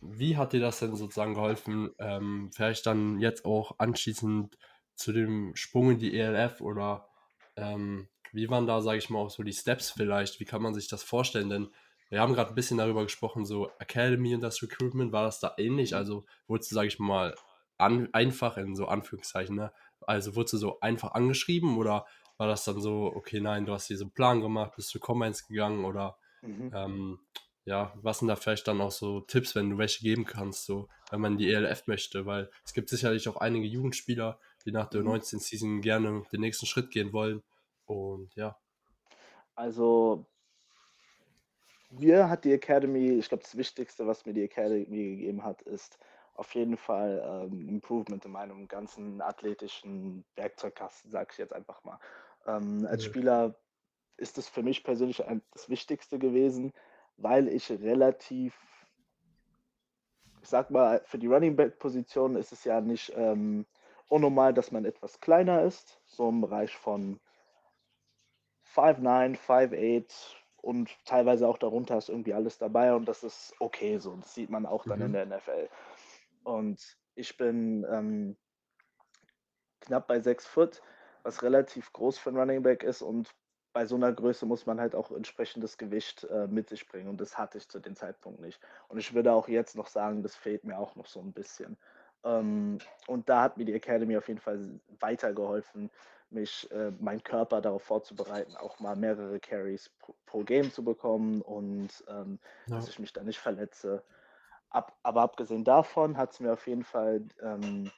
Wie 0.00 0.36
hat 0.36 0.52
dir 0.52 0.58
das 0.58 0.80
denn 0.80 0.96
sozusagen 0.96 1.34
geholfen? 1.34 1.90
Ähm, 2.00 2.50
vielleicht 2.52 2.86
dann 2.86 3.20
jetzt 3.20 3.44
auch 3.44 3.78
anschließend 3.78 4.58
zu 4.96 5.12
dem 5.12 5.54
Sprung 5.54 5.92
in 5.92 5.98
die 6.00 6.18
ELF 6.18 6.60
oder 6.60 7.08
ähm, 7.54 8.08
wie 8.32 8.50
waren 8.50 8.66
da, 8.66 8.80
sage 8.80 8.98
ich 8.98 9.10
mal, 9.10 9.20
auch 9.20 9.30
so 9.30 9.44
die 9.44 9.52
Steps 9.52 9.92
vielleicht? 9.92 10.40
Wie 10.40 10.44
kann 10.44 10.60
man 10.60 10.74
sich 10.74 10.88
das 10.88 11.04
vorstellen? 11.04 11.50
Denn 11.50 11.68
wir 12.10 12.20
haben 12.20 12.34
gerade 12.34 12.50
ein 12.50 12.56
bisschen 12.56 12.78
darüber 12.78 13.04
gesprochen, 13.04 13.44
so 13.44 13.70
Academy 13.78 14.34
und 14.34 14.40
das 14.40 14.60
Recruitment, 14.60 15.12
war 15.12 15.22
das 15.22 15.38
da 15.38 15.54
ähnlich? 15.56 15.94
Also 15.94 16.24
wurdest 16.48 16.72
du, 16.72 16.74
sage 16.74 16.88
ich 16.88 16.98
mal, 16.98 17.36
an, 17.76 18.08
einfach 18.12 18.56
in 18.56 18.74
so 18.74 18.88
Anführungszeichen, 18.88 19.54
ne? 19.54 19.72
Also 20.00 20.34
wurdest 20.34 20.54
du 20.54 20.58
so 20.58 20.80
einfach 20.80 21.12
angeschrieben 21.12 21.78
oder 21.78 22.06
war 22.38 22.46
das 22.48 22.64
dann 22.64 22.80
so, 22.80 23.12
okay, 23.14 23.40
nein, 23.40 23.66
du 23.66 23.72
hast 23.72 23.86
hier 23.88 23.98
so 23.98 24.04
einen 24.04 24.12
Plan 24.12 24.40
gemacht, 24.40 24.74
bist 24.76 24.94
du 24.94 25.00
Comments 25.00 25.46
gegangen 25.46 25.84
oder 25.84 26.18
mhm. 26.42 26.72
ähm, 26.74 27.20
ja, 27.64 27.92
was 27.96 28.20
sind 28.20 28.28
da 28.28 28.36
vielleicht 28.36 28.66
dann 28.68 28.80
auch 28.80 28.90
so 28.90 29.20
Tipps, 29.20 29.54
wenn 29.54 29.70
du 29.70 29.78
welche 29.78 30.02
geben 30.02 30.24
kannst, 30.24 30.64
so, 30.64 30.88
wenn 31.10 31.20
man 31.20 31.36
die 31.36 31.50
ELF 31.52 31.86
möchte, 31.86 32.24
weil 32.26 32.50
es 32.64 32.72
gibt 32.72 32.88
sicherlich 32.88 33.28
auch 33.28 33.36
einige 33.36 33.66
Jugendspieler, 33.66 34.40
die 34.64 34.72
nach 34.72 34.88
der 34.88 35.02
Mhm. 35.02 35.04
19. 35.04 35.38
Season 35.40 35.82
gerne 35.82 36.22
den 36.32 36.40
nächsten 36.40 36.66
Schritt 36.66 36.90
gehen 36.90 37.12
wollen. 37.12 37.42
Und 37.86 38.34
ja, 38.36 38.56
Also 39.56 40.26
mir 41.90 42.28
hat 42.28 42.44
die 42.44 42.52
Academy, 42.52 43.10
ich 43.18 43.28
glaube, 43.28 43.42
das 43.42 43.56
Wichtigste, 43.56 44.06
was 44.06 44.26
mir 44.26 44.34
die 44.34 44.42
Academy 44.42 44.86
gegeben 45.16 45.44
hat, 45.44 45.62
ist 45.62 45.98
auf 46.34 46.54
jeden 46.54 46.76
Fall 46.76 47.22
ähm, 47.50 47.68
Improvement 47.68 48.24
in 48.24 48.32
meinem 48.32 48.68
ganzen 48.68 49.20
athletischen 49.20 50.24
Werkzeugkasten, 50.36 51.10
sage 51.10 51.30
ich 51.32 51.38
jetzt 51.38 51.52
einfach 51.52 51.82
mal. 51.84 51.98
Ähm, 52.48 52.86
als. 52.88 53.04
Spieler 53.04 53.54
ist 54.16 54.38
es 54.38 54.48
für 54.48 54.62
mich 54.62 54.82
persönlich 54.82 55.22
das 55.52 55.68
Wichtigste 55.68 56.18
gewesen, 56.18 56.72
weil 57.16 57.48
ich 57.48 57.70
relativ, 57.70 58.56
ich 60.42 60.48
sag 60.48 60.70
mal, 60.70 61.02
für 61.04 61.18
die 61.18 61.28
Running 61.28 61.54
Back 61.54 61.78
Position 61.78 62.34
ist 62.34 62.52
es 62.52 62.64
ja 62.64 62.80
nicht 62.80 63.12
ähm, 63.16 63.66
unnormal, 64.08 64.54
dass 64.54 64.72
man 64.72 64.84
etwas 64.84 65.20
kleiner 65.20 65.62
ist, 65.62 66.00
so 66.06 66.28
im 66.28 66.40
Bereich 66.40 66.74
von 66.76 67.20
5'9, 68.74 69.36
5'8 69.38 70.34
und 70.56 70.90
teilweise 71.04 71.46
auch 71.46 71.58
darunter 71.58 71.96
ist 71.96 72.08
irgendwie 72.08 72.34
alles 72.34 72.58
dabei 72.58 72.94
und 72.94 73.06
das 73.06 73.22
ist 73.22 73.54
okay 73.60 73.98
so. 73.98 74.16
Das 74.16 74.34
sieht 74.34 74.50
man 74.50 74.66
auch 74.66 74.84
dann 74.84 75.00
in 75.00 75.08
mhm. 75.08 75.12
der 75.12 75.26
NFL. 75.26 75.68
Und 76.44 76.98
ich 77.14 77.36
bin 77.36 77.86
ähm, 77.90 78.36
knapp 79.80 80.08
bei 80.08 80.20
6 80.20 80.46
Foot, 80.46 80.82
was 81.28 81.42
relativ 81.42 81.92
groß 81.92 82.18
für 82.18 82.30
ein 82.30 82.36
Running 82.38 82.62
Back 82.62 82.82
ist 82.84 83.02
und 83.02 83.30
bei 83.74 83.86
so 83.86 83.96
einer 83.96 84.12
Größe 84.12 84.46
muss 84.46 84.66
man 84.66 84.80
halt 84.80 84.94
auch 84.94 85.10
entsprechendes 85.12 85.78
Gewicht 85.78 86.24
äh, 86.24 86.48
mit 86.48 86.68
sich 86.70 86.88
bringen 86.88 87.08
und 87.08 87.20
das 87.20 87.38
hatte 87.38 87.58
ich 87.58 87.68
zu 87.68 87.80
dem 87.80 87.96
Zeitpunkt 87.96 88.40
nicht. 88.40 88.60
Und 88.88 88.98
ich 88.98 89.14
würde 89.14 89.32
auch 89.32 89.48
jetzt 89.48 89.76
noch 89.76 89.88
sagen, 89.88 90.22
das 90.22 90.36
fehlt 90.36 90.64
mir 90.64 90.78
auch 90.78 90.96
noch 90.96 91.06
so 91.06 91.20
ein 91.20 91.34
bisschen. 91.34 91.78
Ähm, 92.24 92.78
und 93.06 93.28
da 93.28 93.42
hat 93.42 93.58
mir 93.58 93.66
die 93.66 93.74
Academy 93.74 94.16
auf 94.16 94.28
jeden 94.28 94.40
Fall 94.40 94.80
weitergeholfen, 95.00 95.90
mich, 96.30 96.70
äh, 96.72 96.92
meinen 96.92 97.22
Körper 97.22 97.60
darauf 97.60 97.82
vorzubereiten, 97.82 98.56
auch 98.56 98.80
mal 98.80 98.96
mehrere 98.96 99.38
Carries 99.38 99.90
pro, 100.00 100.14
pro 100.26 100.44
Game 100.44 100.70
zu 100.72 100.82
bekommen 100.84 101.42
und 101.42 102.04
ähm, 102.08 102.40
dass 102.72 102.88
Ja, 102.88 102.88
ich 102.88 102.98
mich 102.98 103.12
da 103.12 103.22
nicht 103.22 103.38
verletze. 103.38 104.02
Ab, 104.70 104.98
aber 105.02 105.22
abgesehen 105.22 105.64
davon 105.64 106.16
hat 106.16 106.32
es 106.32 106.40
mir 106.40 106.52
auf 106.52 106.66
jeden 106.66 106.84
Fall 106.84 107.28
ähm, 107.42 107.92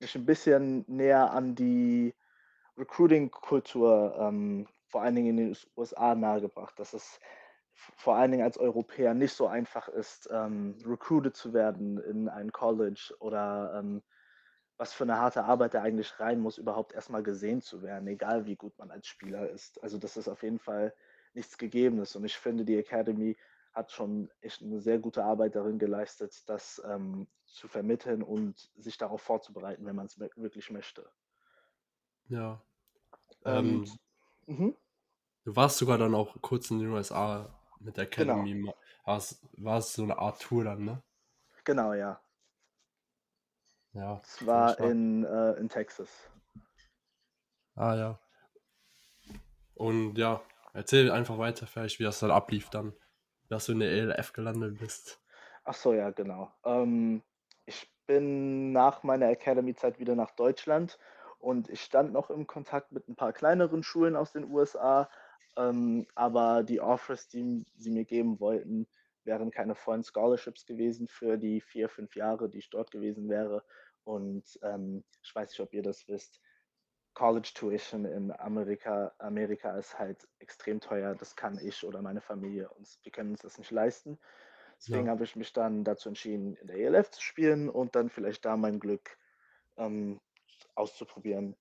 mich 0.00 0.14
ein 0.14 0.26
bisschen 0.26 0.84
näher 0.88 1.30
an 1.30 1.54
die 1.54 2.14
Recruiting-Kultur, 2.76 4.16
ähm, 4.18 4.66
vor 4.86 5.02
allen 5.02 5.16
Dingen 5.16 5.38
in 5.38 5.48
den 5.48 5.56
USA, 5.76 6.14
nahegebracht, 6.14 6.78
dass 6.78 6.94
es 6.94 7.20
vor 7.74 8.16
allen 8.16 8.32
Dingen 8.32 8.44
als 8.44 8.58
Europäer 8.58 9.14
nicht 9.14 9.32
so 9.32 9.46
einfach 9.46 9.88
ist, 9.88 10.28
ähm, 10.32 10.76
recruited 10.84 11.36
zu 11.36 11.52
werden 11.52 11.98
in 11.98 12.28
ein 12.28 12.50
College 12.50 13.14
oder 13.20 13.74
ähm, 13.78 14.02
was 14.76 14.92
für 14.92 15.04
eine 15.04 15.18
harte 15.18 15.44
Arbeit 15.44 15.74
da 15.74 15.82
eigentlich 15.82 16.18
rein 16.20 16.40
muss, 16.40 16.58
überhaupt 16.58 16.92
erstmal 16.92 17.22
gesehen 17.22 17.60
zu 17.60 17.82
werden, 17.82 18.06
egal 18.08 18.46
wie 18.46 18.56
gut 18.56 18.78
man 18.78 18.90
als 18.90 19.06
Spieler 19.06 19.50
ist. 19.50 19.82
Also 19.82 19.98
das 19.98 20.16
ist 20.16 20.28
auf 20.28 20.42
jeden 20.42 20.60
Fall 20.60 20.94
nichts 21.34 21.58
Gegebenes 21.58 22.16
und 22.16 22.24
ich 22.24 22.36
finde, 22.36 22.64
die 22.64 22.76
Academy 22.76 23.36
hat 23.78 23.92
schon 23.92 24.30
echt 24.40 24.62
eine 24.62 24.80
sehr 24.80 24.98
gute 24.98 25.24
Arbeit 25.24 25.54
darin 25.54 25.78
geleistet, 25.78 26.48
das 26.48 26.82
ähm, 26.84 27.28
zu 27.46 27.68
vermitteln 27.68 28.22
und 28.22 28.70
sich 28.76 28.98
darauf 28.98 29.22
vorzubereiten, 29.22 29.86
wenn 29.86 29.96
man 29.96 30.06
es 30.06 30.18
wirklich 30.18 30.70
möchte. 30.70 31.10
ja. 32.28 32.60
Ähm, 33.44 33.86
mhm, 34.46 34.76
du 35.44 35.56
warst 35.56 35.78
sogar 35.78 35.96
dann 35.96 36.14
auch 36.14 36.36
kurz 36.42 36.70
in 36.70 36.80
den 36.80 36.88
USA 36.88 37.48
mit 37.80 37.96
der 37.96 38.06
genau, 38.06 38.40
Academy, 38.40 38.74
warst, 39.04 39.40
war 39.52 39.78
es 39.78 39.94
so 39.94 40.02
eine 40.02 40.18
Art 40.18 40.42
Tour 40.42 40.64
dann, 40.64 40.84
ne? 40.84 41.02
genau, 41.64 41.92
ja. 41.94 42.20
Ja, 43.92 44.20
Es 44.22 44.46
war 44.46 44.78
in, 44.80 45.24
äh, 45.24 45.52
in 45.54 45.68
Texas. 45.68 46.30
Ah 47.74 47.94
ja. 47.94 48.20
Und 49.74 50.18
ja, 50.18 50.42
erzähl 50.74 51.10
einfach 51.10 51.38
weiter 51.38 51.66
vielleicht, 51.66 51.98
wie 52.00 52.04
das 52.04 52.18
dann 52.18 52.30
ablief 52.30 52.68
dann, 52.70 52.92
dass 53.48 53.66
du 53.66 53.72
in 53.72 53.80
der 53.80 53.90
ELF 53.90 54.32
gelandet 54.32 54.78
bist. 54.78 55.20
Ach 55.64 55.74
so, 55.74 55.92
ja, 55.92 56.10
genau. 56.10 56.50
Ähm, 56.64 57.22
ich 57.66 57.90
bin 58.06 58.72
nach 58.72 59.02
meiner 59.02 59.28
Academy-Zeit 59.28 59.98
wieder 59.98 60.14
nach 60.14 60.30
Deutschland 60.32 60.98
und 61.38 61.68
ich 61.68 61.82
stand 61.82 62.12
noch 62.12 62.30
im 62.30 62.46
Kontakt 62.46 62.92
mit 62.92 63.08
ein 63.08 63.16
paar 63.16 63.32
kleineren 63.32 63.82
Schulen 63.82 64.16
aus 64.16 64.32
den 64.32 64.50
USA, 64.50 65.10
ähm, 65.56 66.06
aber 66.14 66.62
die 66.62 66.80
Offers, 66.80 67.28
die 67.28 67.66
sie 67.76 67.90
mir 67.90 68.04
geben 68.04 68.40
wollten, 68.40 68.86
wären 69.24 69.50
keine 69.50 69.74
vollen 69.74 70.02
Scholarships 70.02 70.64
gewesen 70.64 71.06
für 71.06 71.36
die 71.36 71.60
vier, 71.60 71.88
fünf 71.88 72.16
Jahre, 72.16 72.48
die 72.48 72.58
ich 72.58 72.70
dort 72.70 72.90
gewesen 72.90 73.28
wäre. 73.28 73.62
Und 74.04 74.58
ähm, 74.62 75.04
ich 75.22 75.34
weiß 75.34 75.50
nicht, 75.50 75.60
ob 75.60 75.74
ihr 75.74 75.82
das 75.82 76.08
wisst. 76.08 76.40
College 77.18 77.52
Tuition 77.54 78.04
in 78.04 78.32
Amerika, 78.32 79.12
Amerika 79.18 79.76
ist 79.76 79.98
halt 79.98 80.28
extrem 80.38 80.80
teuer. 80.80 81.14
Das 81.16 81.36
kann 81.36 81.58
ich 81.58 81.84
oder 81.84 82.02
meine 82.02 82.20
Familie 82.20 82.70
uns, 82.70 83.00
wir 83.02 83.12
können 83.12 83.32
uns 83.32 83.42
das 83.42 83.58
nicht 83.58 83.72
leisten. 83.72 84.18
Deswegen 84.78 85.08
Ja, 85.08 85.10
habe 85.10 85.24
ich 85.24 85.34
mich 85.36 85.52
dann 85.52 85.84
dazu 85.84 86.08
entschieden, 86.08 86.54
in 86.56 86.68
der 86.68 86.76
ELF 86.78 87.10
zu 87.10 87.20
spielen 87.22 87.68
und 87.68 87.96
dann 87.96 88.10
vielleicht 88.10 88.44
da 88.44 88.56
mein 88.56 88.78
Glück 88.80 89.18
ähm, 89.78 90.20
auszuprobieren. 90.74 91.56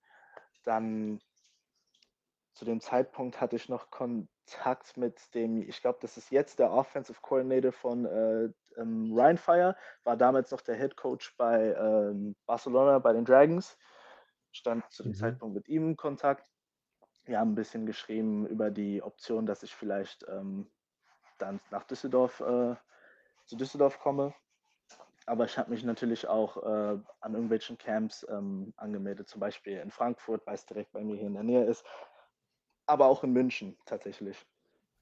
Dann 0.63 1.21
zu 2.53 2.65
dem 2.65 2.81
Zeitpunkt 2.81 3.39
hatte 3.41 3.55
ich 3.55 3.69
noch 3.69 3.91
Kontakt 3.91 4.97
mit 4.97 5.33
dem, 5.35 5.61
ich 5.61 5.81
glaube, 5.81 5.99
das 6.01 6.17
ist 6.17 6.31
jetzt 6.31 6.59
der 6.59 6.71
Offensive 6.71 7.19
Coordinator 7.21 7.71
von 7.71 8.05
äh, 8.05 8.49
ähm, 8.77 9.13
Ryan 9.13 9.37
Fire, 9.37 9.75
war 10.03 10.17
damals 10.17 10.51
noch 10.51 10.61
der 10.61 10.75
Head 10.75 10.97
Coach 10.97 11.35
bei 11.37 11.73
ähm, 11.73 12.35
Barcelona, 12.45 12.99
bei 12.99 13.13
den 13.13 13.25
Dragons. 13.25 13.77
Stand 14.57 14.83
zu 14.91 15.03
dem 15.03 15.11
mhm. 15.11 15.15
Zeitpunkt 15.15 15.55
mit 15.55 15.67
ihm 15.69 15.89
in 15.89 15.95
Kontakt. 15.97 16.49
Wir 17.25 17.39
haben 17.39 17.51
ein 17.51 17.55
bisschen 17.55 17.85
geschrieben 17.85 18.47
über 18.47 18.71
die 18.71 19.01
Option, 19.01 19.45
dass 19.45 19.63
ich 19.63 19.75
vielleicht 19.75 20.25
ähm, 20.29 20.69
dann 21.37 21.59
nach 21.71 21.83
Düsseldorf, 21.83 22.39
äh, 22.41 22.75
zu 23.45 23.55
Düsseldorf 23.55 23.99
komme. 23.99 24.33
Aber 25.25 25.45
ich 25.45 25.57
habe 25.57 25.71
mich 25.71 25.83
natürlich 25.83 26.27
auch 26.27 26.57
äh, 26.63 26.99
an 27.19 27.33
irgendwelchen 27.33 27.77
Camps 27.77 28.25
ähm, 28.29 28.73
angemeldet, 28.77 29.27
zum 29.27 29.41
Beispiel 29.41 29.77
in 29.79 29.91
Frankfurt, 29.91 30.45
weil 30.47 30.55
es 30.55 30.65
direkt 30.65 30.93
bei 30.93 31.03
mir 31.03 31.17
hier 31.17 31.27
in 31.27 31.33
der 31.33 31.43
Nähe 31.43 31.65
ist, 31.65 31.85
aber 32.85 33.07
auch 33.07 33.23
in 33.23 33.33
München 33.33 33.77
tatsächlich. 33.85 34.45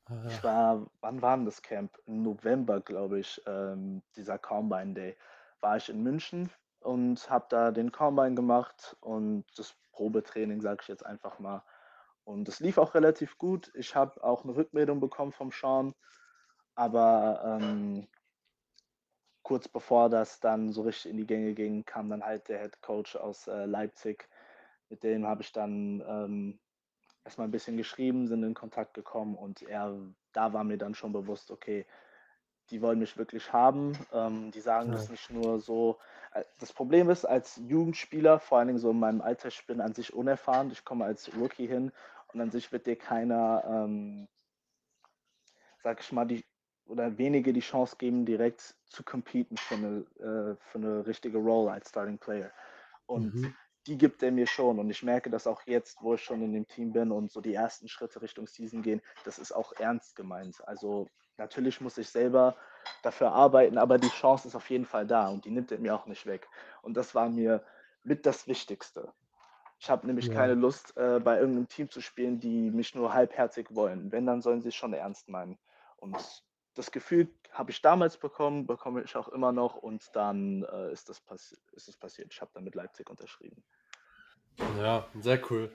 Ah, 0.06 0.26
Ich 0.28 0.44
war, 0.44 0.90
wann 1.02 1.22
war 1.22 1.38
denn 1.38 1.46
das 1.46 1.62
Camp? 1.62 1.98
Im 2.06 2.24
November, 2.24 2.82
glaube 2.82 3.20
ich, 3.20 3.42
ähm, 3.46 4.02
dieser 4.16 4.40
Combine 4.40 4.94
Day, 4.94 5.18
war 5.62 5.78
ich 5.78 5.90
in 5.90 6.02
München 6.02 6.52
und 6.86 7.30
habe 7.30 7.48
da 7.50 7.72
den 7.72 7.92
Combine 7.92 8.36
gemacht 8.36 8.96
und 9.02 9.46
das 9.58 9.76
Probetraining, 9.92 10.62
sage 10.62 10.80
ich 10.82 10.88
jetzt 10.88 11.06
einfach 11.06 11.40
mal. 11.40 11.64
Und 12.24 12.48
es 12.48 12.60
lief 12.60 12.78
auch 12.78 12.96
relativ 12.96 13.38
gut. 13.38 13.72
Ich 13.76 13.96
habe 13.96 14.24
auch 14.24 14.44
eine 14.44 14.56
Rückmeldung 14.56 15.00
bekommen 15.00 15.32
vom 15.32 15.52
Sean, 15.52 15.94
aber 16.76 17.60
ähm, 17.60 18.08
kurz 19.44 19.68
bevor 19.68 20.10
das 20.10 20.40
dann 20.40 20.72
so 20.72 20.84
richtig 20.84 21.12
in 21.12 21.18
die 21.18 21.28
Gänge 21.28 21.54
ging, 21.54 21.86
kam 21.86 22.10
dann 22.10 22.24
halt 22.24 22.50
der 22.50 22.60
Head 22.62 22.82
Coach 22.82 23.16
aus 23.16 23.48
äh, 23.48 23.66
Leipzig. 23.66 24.28
Mit 24.90 25.04
dem 25.04 25.26
habe 25.26 25.42
ich 25.42 25.52
dann 25.52 26.04
ähm, 26.08 26.60
erstmal 27.24 27.48
ein 27.48 27.52
bisschen 27.52 27.78
geschrieben, 27.78 28.28
sind 28.28 28.44
in 28.44 28.54
Kontakt 28.54 28.94
gekommen 28.94 29.36
und 29.36 29.62
er, 29.64 29.96
da 30.34 30.54
war 30.54 30.64
mir 30.64 30.78
dann 30.78 30.96
schon 30.96 31.14
bewusst, 31.14 31.52
okay, 31.52 31.86
die 32.72 32.82
wollen 32.82 33.00
mich 33.00 33.18
wirklich 33.18 33.54
haben. 33.54 33.98
Ähm, 34.12 34.52
die 34.52 34.62
sagen 34.62 34.92
Ja. 34.92 34.92
das 34.92 35.10
nicht 35.10 35.30
nur 35.32 35.60
so. 35.60 36.00
Äh, 36.34 36.44
Das 36.60 36.74
Problem 36.74 37.10
ist, 37.10 37.26
als 37.26 37.58
Jugendspieler, 37.58 38.40
vor 38.40 38.58
allen 38.60 38.68
Dingen 38.68 38.80
so 38.80 38.92
in 38.92 39.00
meinem 39.00 39.22
Alter, 39.22 39.50
ich 39.50 39.66
bin 39.68 39.82
an 39.82 39.94
sich 39.94 40.14
unerfahren, 40.14 40.72
ich 40.72 40.86
komme 40.86 41.06
als 41.06 41.34
Rookie 41.36 41.68
hin 41.68 41.92
und 42.34 42.42
an 42.42 42.52
sich 42.52 42.72
wird 42.72 42.88
dir 42.88 42.98
keiner, 42.98 43.64
ähm, 43.68 44.28
sag 45.84 46.00
ich 46.02 46.12
mal, 46.12 46.26
die 46.26 46.46
oder 46.88 47.18
wenige 47.18 47.52
die 47.52 47.62
Chance 47.62 47.96
geben, 47.98 48.26
direkt 48.26 48.76
zu 48.90 49.04
competen 49.04 49.58
für 49.58 49.76
eine, 49.76 49.98
äh, 50.20 50.56
für 50.62 50.78
eine 50.78 51.08
richtige 51.08 51.40
Role 51.40 51.72
als 51.72 51.90
Starting 51.90 52.20
Player. 52.20 52.52
Und 53.08 53.34
Mhm. 53.34 53.56
die 53.88 53.98
gibt 53.98 54.22
er 54.24 54.32
mir 54.32 54.48
schon. 54.48 54.80
Und 54.80 54.90
ich 54.92 55.04
merke 55.04 55.30
das 55.32 55.48
auch 55.48 55.64
jetzt, 55.66 56.02
wo 56.02 56.16
ich 56.16 56.22
schon 56.24 56.42
in 56.44 56.54
dem 56.54 56.68
Team 56.68 56.94
bin 56.94 57.12
und 57.12 57.32
so 57.32 57.42
die 57.42 57.56
ersten 57.56 57.88
Schritte 57.88 58.22
Richtung 58.22 58.48
Season 58.48 58.84
gehen, 58.84 59.02
das 59.24 59.40
ist 59.40 59.52
auch 59.52 59.74
ernst 59.74 60.16
gemeint. 60.16 60.68
Also 60.68 61.08
natürlich 61.38 61.82
muss 61.82 61.98
ich 61.98 62.10
selber 62.10 62.56
dafür 63.04 63.32
arbeiten, 63.32 63.78
aber 63.78 63.98
die 63.98 64.10
Chance 64.10 64.48
ist 64.48 64.56
auf 64.56 64.70
jeden 64.70 64.86
Fall 64.86 65.06
da 65.08 65.30
und 65.30 65.46
die 65.46 65.52
nimmt 65.52 65.72
er 65.72 65.80
mir 65.80 65.96
auch 65.96 66.06
nicht 66.06 66.26
weg. 66.26 66.48
Und 66.82 66.96
das 66.96 67.16
war 67.16 67.30
mir 67.30 67.64
mit 68.04 68.26
das 68.26 68.48
Wichtigste. 68.48 69.12
Ich 69.80 69.90
habe 69.90 70.08
nämlich 70.08 70.32
keine 70.32 70.54
Ja. 70.54 70.60
Lust, 70.60 70.96
äh, 70.98 71.20
bei 71.20 71.38
irgendeinem 71.38 71.68
Team 71.68 71.90
zu 71.90 72.02
spielen, 72.02 72.40
die 72.40 72.72
mich 72.72 72.96
nur 72.96 73.14
halbherzig 73.14 73.68
wollen. 73.76 74.12
Wenn, 74.12 74.26
dann 74.26 74.42
sollen 74.42 74.62
sie 74.62 74.70
es 74.70 74.76
schon 74.76 74.94
ernst 74.94 75.28
meinen. 75.28 75.58
Und 75.98 76.16
das 76.76 76.92
Gefühl 76.92 77.30
habe 77.52 77.72
ich 77.72 77.82
damals 77.82 78.18
bekommen, 78.18 78.68
bekomme 78.68 79.04
ich 79.04 79.16
auch 79.16 79.28
immer 79.30 79.52
noch 79.52 79.76
und 79.76 80.16
dann 80.16 80.64
äh, 80.64 80.92
ist, 80.92 81.10
das 81.10 81.22
ist 81.74 81.88
das 81.88 81.98
passiert. 81.98 82.32
Ich 82.32 82.42
habe 82.42 82.52
dann 82.54 82.64
mit 82.64 82.76
Leipzig 82.76 83.10
unterschrieben. 83.10 83.64
Ja, 84.80 85.08
sehr 85.20 85.40
cool. 85.52 85.72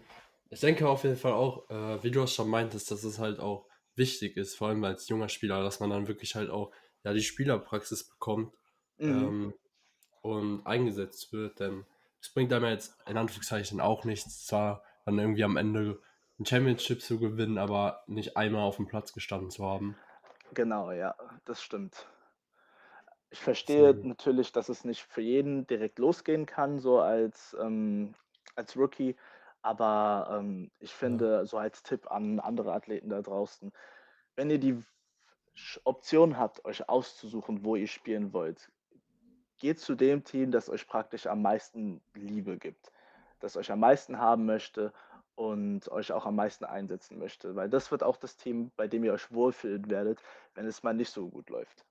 Ich 0.50 0.60
denke 0.60 0.88
auf 0.88 1.04
jeden 1.04 1.16
Fall 1.16 1.32
auch, 1.32 1.68
äh, 1.70 2.02
wie 2.02 2.10
du 2.10 2.22
es 2.22 2.34
schon 2.34 2.48
meintest, 2.48 2.90
dass 2.90 3.04
es 3.04 3.18
halt 3.18 3.38
auch 3.38 3.66
wichtig 3.96 4.36
ist, 4.36 4.56
vor 4.56 4.68
allem 4.68 4.84
als 4.84 5.08
junger 5.08 5.28
Spieler, 5.28 5.62
dass 5.62 5.80
man 5.80 5.90
dann 5.90 6.08
wirklich 6.08 6.34
halt 6.34 6.50
auch 6.50 6.72
ja, 7.04 7.12
die 7.12 7.22
Spielerpraxis 7.22 8.08
bekommt 8.08 8.54
Mhm. 8.98 9.08
ähm, 9.08 9.54
und 10.22 10.66
eingesetzt 10.66 11.32
wird, 11.32 11.60
denn 11.60 11.86
es 12.20 12.32
bringt 12.32 12.52
einem 12.52 12.66
jetzt 12.66 12.96
in 13.06 13.16
Anführungszeichen 13.16 13.80
auch 13.80 14.04
nichts, 14.04 14.46
zwar 14.46 14.84
dann 15.06 15.18
irgendwie 15.18 15.44
am 15.44 15.56
Ende 15.56 16.00
ein 16.38 16.46
Championship 16.46 17.02
zu 17.02 17.18
gewinnen, 17.18 17.58
aber 17.58 18.04
nicht 18.06 18.36
einmal 18.36 18.62
auf 18.62 18.76
dem 18.76 18.86
Platz 18.86 19.12
gestanden 19.12 19.50
zu 19.50 19.64
haben. 19.64 19.96
Genau, 20.54 20.92
ja, 20.92 21.16
das 21.44 21.60
stimmt. 21.62 22.06
Ich 23.30 23.40
verstehe 23.40 23.94
Deswegen, 23.94 24.02
natürlich, 24.02 24.52
dass 24.52 24.68
es 24.68 24.84
nicht 24.84 25.02
für 25.02 25.20
jeden 25.20 25.66
direkt 25.66 25.98
losgehen 25.98 26.46
kann, 26.46 26.78
so 26.80 27.00
als, 27.00 27.56
ähm, 27.60 28.14
als 28.56 28.76
Rookie. 28.76 29.16
Aber 29.62 30.38
ähm, 30.38 30.70
ich 30.78 30.92
ja, 30.92 30.96
finde, 30.96 31.46
so 31.46 31.58
als 31.58 31.82
Tipp 31.82 32.10
an 32.10 32.40
andere 32.40 32.72
Athleten 32.72 33.10
da 33.10 33.20
draußen, 33.20 33.72
wenn 34.36 34.50
ihr 34.50 34.58
die 34.58 34.82
Option 35.84 36.38
habt, 36.38 36.64
euch 36.64 36.88
auszusuchen, 36.88 37.64
wo 37.64 37.76
ihr 37.76 37.86
spielen 37.86 38.32
wollt, 38.32 38.70
geht 39.58 39.78
zu 39.78 39.94
dem 39.94 40.24
Team, 40.24 40.50
das 40.50 40.70
euch 40.70 40.86
praktisch 40.86 41.26
am 41.26 41.42
meisten 41.42 42.00
Liebe 42.14 42.56
gibt, 42.56 42.90
das 43.40 43.56
euch 43.56 43.70
am 43.70 43.80
meisten 43.80 44.18
haben 44.18 44.46
möchte 44.46 44.92
und 45.34 45.88
euch 45.88 46.12
auch 46.12 46.26
am 46.26 46.36
meisten 46.36 46.64
einsetzen 46.64 47.18
möchte. 47.18 47.54
Weil 47.54 47.68
das 47.68 47.90
wird 47.90 48.02
auch 48.02 48.16
das 48.16 48.36
Team, 48.36 48.72
bei 48.76 48.88
dem 48.88 49.04
ihr 49.04 49.12
euch 49.12 49.30
wohlfühlen 49.32 49.88
werdet, 49.90 50.22
wenn 50.54 50.66
es 50.66 50.82
mal 50.82 50.94
nicht 50.94 51.10
so 51.10 51.28
gut 51.28 51.50
läuft. 51.50 51.84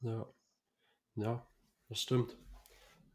ja, 0.00 0.26
ja, 1.14 1.46
das 1.88 2.00
stimmt. 2.00 2.36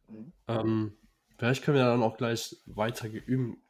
Mhm. 0.07 0.33
Ähm, 0.47 0.97
vielleicht 1.37 1.63
können 1.63 1.77
wir 1.77 1.85
dann 1.85 2.03
auch 2.03 2.17
gleich 2.17 2.55
weiter 2.65 3.07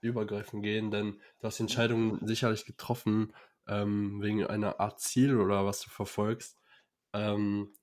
übergreifen 0.02 0.62
gehen, 0.62 0.92
denn 0.92 1.20
du 1.40 1.48
hast 1.48 1.60
die 1.60 1.64
Mhm. 1.64 1.64
Entscheidung 1.64 2.28
sicherlich 2.28 2.66
getroffen, 2.66 3.34
ähm, 3.68 4.22
wegen 4.22 4.46
einer 4.46 4.80
Art 4.80 5.00
Ziel 5.00 5.40
oder 5.40 5.66
was 5.66 5.82
du 5.82 5.90
verfolgst. 5.90 6.58
Ähm, 7.14 7.74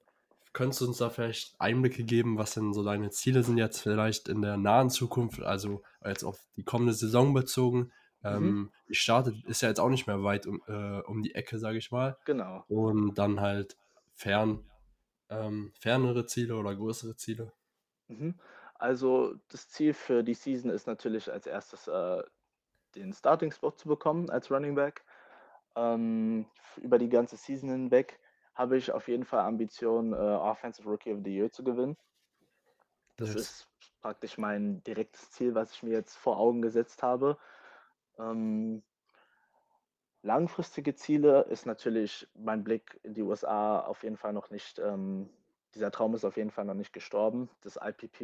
könntest 0.52 0.80
du 0.80 0.86
uns 0.86 0.98
da 0.98 1.10
vielleicht 1.10 1.60
Einblicke 1.60 2.04
geben, 2.04 2.38
was 2.38 2.54
denn 2.54 2.72
so 2.72 2.84
deine 2.84 3.10
Ziele 3.10 3.42
sind 3.42 3.58
jetzt 3.58 3.80
vielleicht 3.80 4.28
in 4.28 4.40
der 4.42 4.56
nahen 4.56 4.90
Zukunft, 4.90 5.42
also 5.42 5.82
jetzt 6.04 6.24
auf 6.24 6.40
die 6.56 6.62
kommende 6.64 6.94
Saison 6.94 7.34
bezogen? 7.34 7.92
Mhm. 8.28 8.32
Ähm, 8.36 8.72
die 8.88 8.94
startet 8.94 9.44
ist 9.44 9.62
ja 9.62 9.68
jetzt 9.68 9.80
auch 9.80 9.90
nicht 9.90 10.06
mehr 10.06 10.22
weit 10.22 10.46
um, 10.46 10.62
äh, 10.66 11.00
um 11.00 11.22
die 11.22 11.34
Ecke, 11.34 11.58
sage 11.58 11.78
ich 11.78 11.90
mal. 11.90 12.16
Genau. 12.24 12.64
Und 12.68 13.14
dann 13.18 13.40
halt 13.40 13.76
fern, 14.14 14.70
ähm, 15.28 15.72
fernere 15.78 16.26
Ziele 16.26 16.56
oder 16.56 16.74
größere 16.74 17.16
Ziele. 17.16 17.52
Mhm. 18.08 18.34
Also 18.74 19.34
das 19.48 19.68
Ziel 19.68 19.94
für 19.94 20.22
die 20.22 20.34
Season 20.34 20.70
ist 20.70 20.86
natürlich 20.86 21.30
als 21.30 21.46
erstes 21.46 21.88
äh, 21.88 22.22
den 22.94 23.12
Starting-Spot 23.12 23.72
zu 23.72 23.88
bekommen 23.88 24.30
als 24.30 24.50
Running 24.50 24.74
Back. 24.74 25.04
Ähm, 25.76 26.46
über 26.76 26.98
die 26.98 27.08
ganze 27.08 27.36
Season 27.36 27.68
hinweg 27.68 28.20
habe 28.54 28.76
ich 28.76 28.92
auf 28.92 29.08
jeden 29.08 29.24
Fall 29.24 29.40
Ambitionen, 29.40 30.12
äh, 30.12 30.16
Offensive 30.16 30.88
Rookie 30.88 31.12
of 31.12 31.20
the 31.24 31.34
Year 31.34 31.50
zu 31.50 31.64
gewinnen. 31.64 31.96
Das 33.16 33.30
Nice. 33.30 33.40
ist 33.40 33.68
praktisch 34.00 34.38
mein 34.38 34.82
direktes 34.84 35.30
Ziel, 35.30 35.54
was 35.54 35.72
ich 35.72 35.82
mir 35.82 35.92
jetzt 35.92 36.16
vor 36.16 36.38
Augen 36.38 36.62
gesetzt 36.62 37.02
habe. 37.02 37.38
Ähm, 38.18 38.82
langfristige 40.22 40.94
Ziele 40.94 41.42
ist 41.42 41.66
natürlich 41.66 42.28
mein 42.34 42.64
Blick 42.64 42.98
in 43.02 43.14
die 43.14 43.22
USA 43.22 43.80
auf 43.80 44.02
jeden 44.02 44.16
Fall 44.16 44.32
noch 44.32 44.50
nicht, 44.50 44.78
ähm, 44.78 45.30
dieser 45.74 45.90
Traum 45.90 46.14
ist 46.14 46.24
auf 46.24 46.36
jeden 46.36 46.50
Fall 46.50 46.64
noch 46.64 46.74
nicht 46.74 46.92
gestorben. 46.92 47.48
Das 47.62 47.78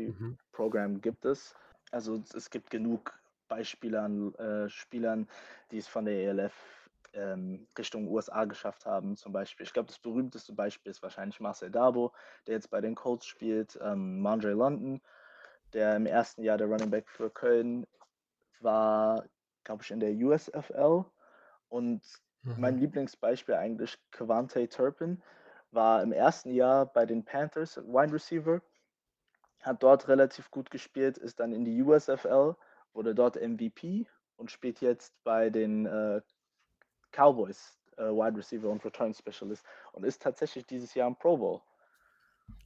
Mhm. 0.07 0.38
IPP-Programm 0.52 1.00
gibt 1.00 1.25
es. 1.25 1.54
Also 1.90 2.23
es 2.35 2.50
gibt 2.50 2.71
genug 2.71 3.19
Beispiele 3.49 4.00
an 4.00 4.35
äh, 4.35 4.69
Spielern, 4.69 5.28
die 5.71 5.78
es 5.78 5.88
von 5.88 6.04
der 6.04 6.14
ELF 6.14 6.54
ähm, 7.12 7.66
Richtung 7.76 8.09
USA 8.09 8.45
geschafft 8.45 8.87
haben. 8.87 9.16
Zum 9.16 9.33
Beispiel, 9.33 9.64
ich 9.64 9.73
glaube, 9.73 9.88
das 9.88 9.99
berühmteste 9.99 10.52
Beispiel 10.52 10.90
ist 10.90 11.02
wahrscheinlich 11.02 11.40
Marcel 11.40 11.71
Dabo, 11.71 12.12
der 12.47 12.54
jetzt 12.54 12.71
bei 12.71 12.80
den 12.80 12.95
Colts 12.95 13.26
spielt, 13.26 13.78
ähm, 13.82 14.21
Mondre 14.21 14.52
London, 14.52 15.00
der 15.73 15.97
im 15.97 16.06
ersten 16.06 16.43
Jahr 16.43 16.58
der 16.58 16.69
Running 16.69 16.91
Back 16.91 17.08
für 17.10 17.30
Köln 17.30 17.86
war, 18.60 19.25
glaube 19.65 19.82
ich, 19.82 19.91
in 19.91 20.00
der 20.00 20.13
USFL. 20.13 21.04
Und 21.69 22.02
mein 22.54 22.78
Mhm. 22.78 22.78
Lieblingsbeispiel 22.78 23.54
eigentlich, 23.54 23.99
Quante 24.13 24.69
Turpin, 24.69 25.23
war 25.73 26.02
im 26.02 26.13
ersten 26.13 26.50
Jahr 26.50 26.87
bei 26.87 27.06
den 27.06 27.25
Panthers 27.25 27.76
Wide 27.76 28.13
Receiver, 28.13 28.61
hat 29.61 29.83
dort 29.83 30.09
relativ 30.09 30.50
gut 30.50 30.71
gespielt, 30.71 31.19
ist 31.19 31.41
dann 31.41 31.52
in 31.52 31.65
die 31.65 31.83
USFL, 31.83 32.56
wurde 32.93 33.15
dort 33.15 33.37
MVP 33.37 34.06
und 34.37 34.50
spielt 34.50 34.80
jetzt 34.80 35.13
bei 35.23 35.50
den 35.50 35.87
äh, 35.87 36.23
Cowboys 37.13 37.78
äh, 37.97 38.04
Wide 38.04 38.39
Receiver 38.39 38.69
und 38.69 38.85
Return 38.85 39.15
Specialist 39.15 39.65
und 39.93 40.04
ist 40.04 40.23
tatsächlich 40.23 40.67
dieses 40.67 40.95
Jahr 40.95 41.09
im 41.09 41.17
Pro 41.17 41.37
Bowl. 41.37 41.61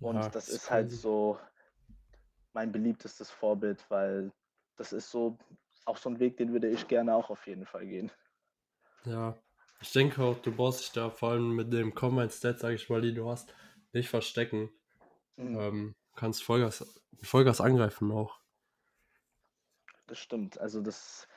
Ja, 0.01 0.09
Und 0.09 0.17
das 0.17 0.33
das 0.33 0.49
ist 0.49 0.71
halt 0.71 0.91
so 0.91 1.39
mein 2.53 2.71
beliebtestes 2.71 3.31
Vorbild, 3.31 3.85
weil 3.91 4.33
das 4.77 4.93
ist 4.93 5.11
so 5.11 5.37
auch 5.85 5.97
so 5.97 6.09
ein 6.09 6.19
Weg, 6.19 6.37
den 6.37 6.53
würde 6.53 6.69
ich 6.69 6.89
gerne 6.89 7.15
auch 7.15 7.31
auf 7.31 7.47
jeden 7.47 7.67
Fall 7.67 7.87
gehen. 7.87 8.11
Ja, 9.05 9.37
ich 9.85 9.93
denke 9.93 10.23
auch, 10.23 10.39
du 10.39 10.51
brauchst 10.51 10.81
dich 10.81 10.93
da 10.93 11.11
vor 11.11 11.33
allem 11.33 11.55
mit 11.55 11.71
dem 11.71 11.95
Combine-Stat, 11.95 12.59
sag 12.59 12.73
ich 12.73 12.89
mal, 12.89 13.03
die 13.03 13.13
du 13.13 13.29
hast, 13.29 13.55
nicht 13.93 14.09
verstecken. 14.09 14.71
Mhm. 15.37 15.61
Ähm, 15.61 15.95
kannst 16.17 16.43
Vollgas, 16.43 17.03
Vollgas 17.23 17.61
angreifen 17.61 18.11
auch. 18.11 18.41
Das 20.07 20.19
stimmt. 20.19 20.59
Also 20.59 20.81
das 20.81 21.29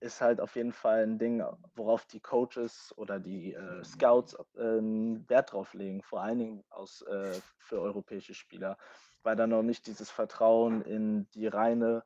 ist 0.00 0.22
halt 0.22 0.40
auf 0.40 0.56
jeden 0.56 0.72
Fall 0.72 1.02
ein 1.02 1.18
Ding, 1.18 1.44
worauf 1.74 2.06
die 2.06 2.20
Coaches 2.20 2.94
oder 2.96 3.20
die 3.20 3.52
äh, 3.52 3.84
Scouts 3.84 4.34
ähm, 4.56 5.28
Wert 5.28 5.52
drauf 5.52 5.74
legen, 5.74 6.02
vor 6.02 6.22
allen 6.22 6.38
Dingen 6.38 6.64
aus, 6.70 7.02
äh, 7.02 7.38
für 7.58 7.82
europäische 7.82 8.32
Spieler, 8.32 8.78
weil 9.22 9.36
da 9.36 9.46
noch 9.46 9.62
nicht 9.62 9.86
dieses 9.86 10.10
Vertrauen 10.10 10.80
in 10.80 11.28
die 11.32 11.48
reine, 11.48 12.02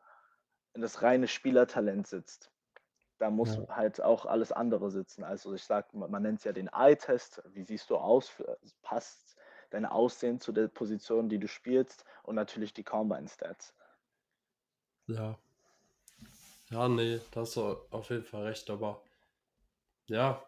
in 0.73 0.83
das 0.83 1.03
reine 1.03 1.29
Spielertalent 1.29 2.09
sitzt. 2.09 2.51
Da 3.25 3.31
muss 3.31 3.57
Ja, 3.57 3.67
halt 3.71 4.03
auch 4.03 4.27
alles 4.27 4.53
andere 4.53 4.91
sitzen. 4.91 5.25
Also 5.25 5.55
ich 5.55 5.65
sage, 5.65 5.89
man, 5.97 6.11
man 6.11 6.23
nennt 6.23 6.41
es 6.41 6.45
ja 6.45 6.53
den 6.53 6.69
Eye-Test. 6.69 7.43
Wie 7.55 7.63
siehst 7.65 7.89
du 7.89 7.97
aus? 7.97 8.31
Passt 8.83 9.39
dein 9.71 9.87
Aussehen 9.87 10.41
zu 10.41 10.53
der 10.53 10.69
Position, 10.69 11.31
die 11.31 11.39
du 11.39 11.49
spielst? 11.49 12.05
Und 12.25 12.35
natürlich 12.35 12.75
die 12.75 12.85
Combine-Stats. 12.85 13.75
ja, 15.09 15.39
ja, 16.71 16.89
nee, 16.89 17.21
da 17.31 17.41
hast 17.41 17.57
du 17.57 17.63
auf 17.91 18.11
jeden 18.11 18.25
Fall 18.25 18.43
recht, 18.45 18.69
aber 18.71 19.03
ja, 20.07 20.45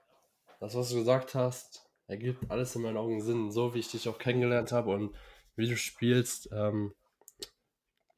das, 0.60 0.74
was 0.76 0.90
du 0.90 0.96
gesagt 0.96 1.34
hast, 1.34 1.88
ergibt 2.08 2.50
alles 2.50 2.76
in 2.76 2.82
meinen 2.82 2.96
Augen 2.98 3.22
Sinn, 3.22 3.50
so 3.52 3.74
wie 3.74 3.80
ich 3.80 3.90
dich 3.90 4.08
auch 4.08 4.18
kennengelernt 4.18 4.72
habe 4.72 4.90
und 4.92 5.16
wie 5.56 5.68
du 5.68 5.76
spielst, 5.76 6.50
ähm, 6.52 6.94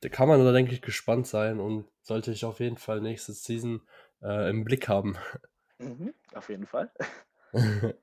da 0.00 0.08
kann 0.08 0.28
man 0.28 0.44
da, 0.44 0.52
denke 0.52 0.72
ich, 0.72 0.82
gespannt 0.82 1.26
sein 1.26 1.60
und 1.60 1.86
sollte 2.02 2.32
ich 2.32 2.44
auf 2.44 2.60
jeden 2.60 2.76
Fall 2.78 3.00
nächste 3.00 3.32
Season 3.32 3.82
äh, 4.22 4.50
im 4.50 4.64
Blick 4.64 4.88
haben. 4.88 5.16
Mhm, 5.78 6.14
auf 6.34 6.48
jeden 6.48 6.66
Fall. 6.66 6.90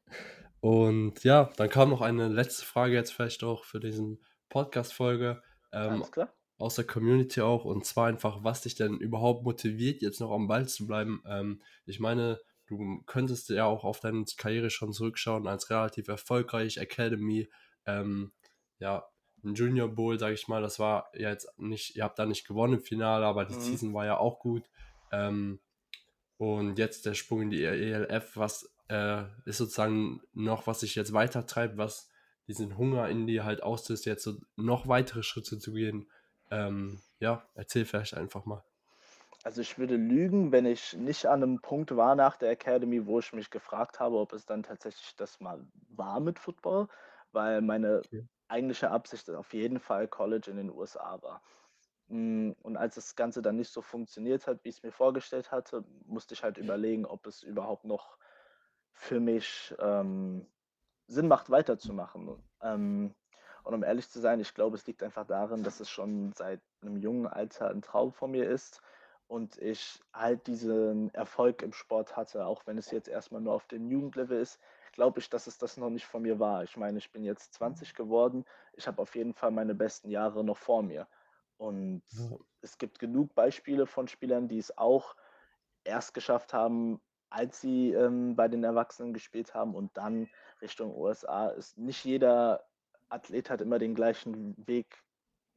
Und 0.62 1.24
ja, 1.24 1.52
dann 1.58 1.70
kam 1.70 1.90
noch 1.90 2.02
eine 2.02 2.28
letzte 2.28 2.66
Frage 2.66 2.94
jetzt 2.94 3.14
vielleicht 3.14 3.44
auch 3.44 3.64
für 3.66 3.80
diesen 3.80 4.20
Podcast-Folge 4.50 5.42
ähm, 5.72 5.90
Alles 5.92 6.12
klar. 6.12 6.34
aus 6.58 6.76
der 6.76 6.86
Community 6.88 7.42
auch. 7.42 7.66
Und 7.66 7.86
zwar 7.86 8.08
einfach, 8.08 8.44
was 8.44 8.62
dich 8.62 8.76
denn 8.76 8.98
überhaupt 8.98 9.44
motiviert, 9.44 10.02
jetzt 10.02 10.20
noch 10.22 10.32
am 10.32 10.48
Ball 10.48 10.68
zu 10.68 10.88
bleiben. 10.88 11.22
Ähm, 11.28 11.62
ich 11.86 12.00
meine, 12.00 12.40
du 12.66 13.04
könntest 13.06 13.50
ja 13.50 13.66
auch 13.66 13.84
auf 13.84 14.00
deine 14.00 14.26
Karriere 14.38 14.72
schon 14.72 14.92
zurückschauen 14.94 15.46
als 15.48 15.70
relativ 15.70 16.08
erfolgreich 16.08 16.78
Academy. 16.78 17.48
Ähm, 17.86 18.32
ja, 18.80 19.06
ein 19.44 19.54
Junior 19.54 19.88
Bowl, 19.88 20.18
sage 20.18 20.34
ich 20.34 20.48
mal, 20.48 20.64
das 20.64 20.80
war 20.80 21.12
ja 21.14 21.30
jetzt 21.30 21.48
nicht, 21.60 21.96
ihr 21.96 22.04
habt 22.04 22.18
da 22.18 22.26
nicht 22.26 22.48
gewonnen 22.48 22.76
im 22.76 22.82
Finale, 22.82 23.26
aber 23.28 23.46
die 23.46 23.54
Mhm. 23.54 23.60
Season 23.62 23.94
war 23.94 24.06
ja 24.06 24.18
auch 24.18 24.40
gut. 24.40 24.64
Ähm, 25.12 25.60
und 26.38 26.78
jetzt 26.78 27.06
der 27.06 27.14
Sprung 27.14 27.44
in 27.44 27.50
die 27.50 27.64
ELF, 27.64 28.36
was 28.36 28.70
äh, 28.90 29.24
ist 29.46 29.58
sozusagen 29.58 30.22
noch, 30.34 30.68
was 30.68 30.82
sich 30.82 30.96
jetzt 30.96 31.14
weiter 31.14 31.46
treibt, 31.46 31.78
was 31.78 32.10
diesen 32.48 32.78
Hunger 32.78 33.10
in 33.10 33.26
dir 33.28 33.44
halt 33.46 33.64
auslöst, 33.64 34.06
jetzt 34.06 34.24
so 34.24 34.36
noch 34.56 34.88
weitere 34.88 35.24
Schritte 35.24 35.58
zu 35.58 35.74
gehen. 35.74 36.08
Ähm, 36.52 37.00
ja, 37.20 37.44
erzähl 37.56 37.86
vielleicht 37.86 38.14
einfach 38.16 38.46
mal. 38.46 38.64
Also 39.44 39.62
ich 39.62 39.78
würde 39.78 39.96
lügen, 39.96 40.52
wenn 40.52 40.66
ich 40.66 40.94
nicht 40.94 41.28
an 41.28 41.44
einem 41.44 41.62
Punkt 41.62 41.96
war 41.96 42.16
nach 42.16 42.36
der 42.36 42.50
Academy, 42.50 43.06
wo 43.06 43.20
ich 43.20 43.32
mich 43.32 43.50
gefragt 43.52 44.00
habe, 44.00 44.18
ob 44.18 44.34
es 44.34 44.46
dann 44.46 44.64
tatsächlich 44.64 45.16
das 45.16 45.40
mal 45.40 45.64
war 45.90 46.20
mit 46.20 46.40
Football, 46.40 46.88
weil 47.32 47.62
meine 47.62 48.06
Okay. 48.06 48.26
eigentliche 48.48 48.90
Absicht 48.92 49.30
auf 49.30 49.54
jeden 49.54 49.80
Fall 49.80 50.08
College 50.08 50.50
in 50.50 50.58
den 50.58 50.72
USA 50.72 51.22
war. 51.22 51.42
Mm, 52.08 52.52
Und 52.62 52.78
als 52.78 52.96
das 52.96 53.16
Ganze 53.16 53.42
dann 53.42 53.56
nicht 53.58 53.72
so 53.72 53.82
funktioniert 53.82 54.48
hat, 54.48 54.64
wie 54.64 54.70
ich 54.70 54.78
es 54.78 54.84
mir 54.84 54.92
vorgestellt 54.92 55.52
hatte, 55.52 55.84
musste 56.06 56.34
ich 56.34 56.44
halt 56.44 56.58
überlegen, 56.58 57.06
ob 57.06 57.26
es 57.28 57.44
überhaupt 57.44 57.86
noch 57.86 58.18
für 58.94 59.20
mich 59.20 59.76
ähm, 59.80 60.48
Sinn 61.08 61.28
macht, 61.28 61.50
weiterzumachen. 61.50 62.38
Ähm, 62.62 63.16
und 63.64 63.74
um 63.74 63.84
ehrlich 63.84 64.10
zu 64.10 64.20
sein, 64.20 64.40
ich 64.40 64.54
glaube, 64.54 64.76
es 64.76 64.86
liegt 64.88 65.04
einfach 65.04 65.26
darin, 65.26 65.64
dass 65.64 65.80
es 65.80 65.90
schon 65.90 66.34
seit 66.34 66.62
einem 66.82 66.98
jungen 66.98 67.28
Alter 67.28 67.70
ein 67.70 67.82
Traum 67.82 68.14
von 68.14 68.32
mir 68.32 68.50
ist 68.50 68.82
und 69.28 69.58
ich 69.58 70.02
halt 70.14 70.48
diesen 70.48 71.14
Erfolg 71.14 71.62
im 71.64 71.74
Sport 71.74 72.16
hatte, 72.16 72.46
auch 72.46 72.66
wenn 72.68 72.78
es 72.78 72.92
jetzt 72.92 73.08
erstmal 73.08 73.42
nur 73.42 73.54
auf 73.54 73.68
dem 73.68 73.90
Jugendlevel 73.90 74.40
ist. 74.40 74.60
glaube 74.92 75.20
ich, 75.20 75.30
dass 75.30 75.48
es 75.48 75.58
das 75.58 75.78
noch 75.78 75.90
nicht 75.90 76.06
von 76.06 76.22
mir 76.24 76.40
war. 76.40 76.64
Ich 76.64 76.78
meine, 76.78 76.98
ich 77.00 77.12
bin 77.12 77.24
jetzt 77.24 77.54
20 77.54 77.96
geworden. 77.96 78.46
Ich 78.74 78.88
habe 78.88 79.02
auf 79.02 79.16
jeden 79.16 79.34
Fall 79.34 79.52
meine 79.52 79.76
besten 79.76 80.10
Jahre 80.10 80.44
noch 80.44 80.58
vor 80.58 80.84
mir. 80.84 81.08
Und 81.58 82.04
Ja. 82.12 82.38
es 82.62 82.78
gibt 82.78 83.00
genug 83.00 83.34
Beispiele 83.36 83.86
von 83.88 84.08
Spielern, 84.08 84.48
die 84.48 84.58
es 84.60 84.78
auch 84.78 85.16
erst 85.84 86.14
geschafft 86.14 86.54
haben, 86.54 87.02
als 87.30 87.62
sie 87.62 87.92
ähm, 87.94 88.36
bei 88.36 88.48
den 88.48 88.64
Erwachsenen 88.64 89.14
gespielt 89.14 89.54
haben 89.54 89.76
und 89.76 89.98
dann 89.98 90.30
Richtung 90.62 90.96
USA 90.96 91.50
ist. 91.50 91.78
Nicht 91.78 92.04
jeder 92.06 92.66
Athlet 93.10 93.50
hat 93.50 93.62
immer 93.62 93.80
den 93.80 93.96
gleichen 93.96 94.56
Weg 94.68 95.04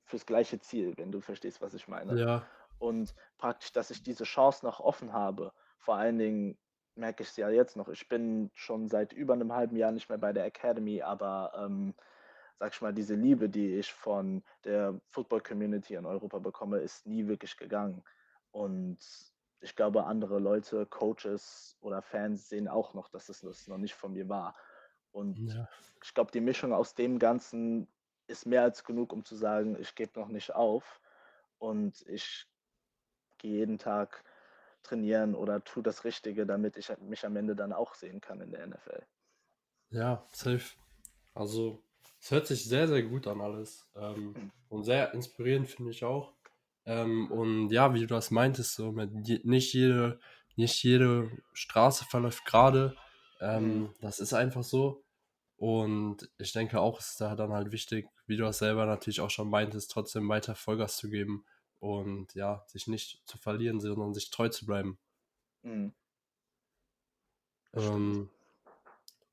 fürs 0.04 0.26
gleiche 0.26 0.58
Ziel, 0.61 0.94
wenn 0.96 1.12
du 1.12 1.20
verstehst, 1.20 1.61
was 1.61 1.74
ich 1.74 1.88
meine. 1.88 2.20
Ja, 2.20 2.46
Und 2.78 3.14
praktisch, 3.38 3.72
dass 3.72 3.90
ich 3.90 4.02
diese 4.02 4.24
Chance 4.24 4.64
noch 4.64 4.80
offen 4.80 5.12
habe. 5.12 5.52
Vor 5.78 5.96
allen 5.96 6.18
Dingen 6.18 6.58
merke 6.94 7.22
ich 7.22 7.30
es 7.30 7.37
ja 7.37 7.50
jetzt 7.50 7.76
noch. 7.76 7.88
Ich 7.88 8.08
bin 8.08 8.50
schon 8.54 8.88
seit 8.88 9.12
über 9.12 9.34
einem 9.34 9.52
halben 9.52 9.76
Jahr 9.76 9.92
nicht 9.92 10.08
mehr 10.08 10.18
bei 10.18 10.32
der 10.32 10.44
Academy, 10.44 11.02
aber 11.02 11.52
ähm, 11.56 11.94
sag 12.58 12.72
ich 12.74 12.80
mal, 12.80 12.92
diese 12.92 13.14
Liebe, 13.14 13.48
die 13.48 13.76
ich 13.76 13.92
von 13.92 14.42
der 14.64 15.00
Football 15.10 15.40
Community 15.42 15.94
in 15.94 16.06
Europa 16.06 16.38
bekomme, 16.38 16.78
ist 16.78 17.06
nie 17.06 17.26
wirklich 17.26 17.56
gegangen. 17.56 18.02
Und 18.50 18.98
ich 19.60 19.76
glaube, 19.76 20.04
andere 20.04 20.38
Leute, 20.38 20.86
Coaches 20.86 21.76
oder 21.80 22.02
Fans 22.02 22.48
sehen 22.48 22.68
auch 22.68 22.94
noch, 22.94 23.08
dass 23.08 23.28
es 23.28 23.40
das 23.40 23.68
noch 23.68 23.78
nicht 23.78 23.94
von 23.94 24.12
mir 24.12 24.28
war. 24.28 24.56
Und 25.12 25.38
ja, 25.38 25.68
ich 26.02 26.14
glaube, 26.14 26.32
die 26.32 26.40
Mischung 26.40 26.72
aus 26.72 26.94
dem 26.94 27.18
Ganzen 27.18 27.88
ist 28.26 28.46
mehr 28.46 28.62
als 28.62 28.84
genug, 28.84 29.12
um 29.12 29.24
zu 29.24 29.36
sagen, 29.36 29.76
ich 29.80 29.94
gebe 29.94 30.18
noch 30.18 30.28
nicht 30.28 30.54
auf 30.54 31.00
und 31.58 32.02
ich 32.08 32.46
gehe 33.38 33.58
jeden 33.58 33.78
Tag 33.78 34.24
trainieren 34.82 35.34
oder 35.34 35.62
tue 35.64 35.82
das 35.82 36.04
Richtige, 36.04 36.46
damit 36.46 36.76
ich 36.76 36.96
mich 36.98 37.24
am 37.24 37.36
Ende 37.36 37.56
dann 37.56 37.72
auch 37.72 37.94
sehen 37.94 38.20
kann 38.20 38.40
in 38.40 38.50
der 38.50 38.66
NFL. 38.66 39.02
ja, 39.90 40.24
safe. 40.32 40.76
Also, 41.34 41.82
es 42.20 42.31
hört 42.31 42.46
sich 42.46 42.64
sehr, 42.64 42.88
sehr 42.88 43.02
gut 43.02 43.26
an 43.26 43.40
alles. 43.40 43.87
Ähm, 43.94 44.50
und 44.68 44.85
sehr 44.85 45.14
inspirierend 45.14 45.68
finde 45.68 45.90
ich 45.90 46.04
auch. 46.04 46.35
Ähm, 46.85 47.31
und 47.31 47.70
ja, 47.70 47.94
wie 47.94 48.00
du 48.00 48.07
das 48.07 48.31
meintest, 48.31 48.74
so 48.74 48.94
je, 49.22 49.40
nicht 49.44 49.72
jede, 49.72 50.18
nicht 50.57 50.83
jede 50.83 51.31
Straße 51.52 52.04
verläuft 52.04 52.44
gerade. 52.44 52.96
Mhm. 53.40 53.46
Ähm, 53.46 53.94
das 54.00 54.20
ist 54.20 54.33
einfach 54.33 54.64
so. 54.64 55.04
Und 55.57 56.31
ich 56.38 56.52
denke 56.52 56.81
auch, 56.81 57.00
es 57.00 57.11
ist 57.11 57.20
da 57.20 57.35
dann 57.35 57.52
halt 57.52 57.72
wichtig, 57.72 58.09
wie 58.26 58.37
du 58.37 58.44
das 58.44 58.59
selber 58.59 58.87
natürlich 58.87 59.20
auch 59.20 59.31
schon 59.31 59.50
meintest, 59.50 59.90
trotzdem 59.90 60.28
weiter 60.28 60.54
Vollgas 60.54 60.96
zu 60.96 61.11
geben 61.11 61.44
und 61.81 62.35
ja, 62.35 62.64
sich 62.68 62.87
nicht 62.87 63.22
zu 63.26 63.38
verlieren, 63.38 63.81
sondern 63.81 64.14
sich 64.14 64.31
treu 64.31 64.48
zu 64.48 64.66
bleiben. 64.66 64.98
Mhm. 65.62 65.92
Ähm, 67.74 68.31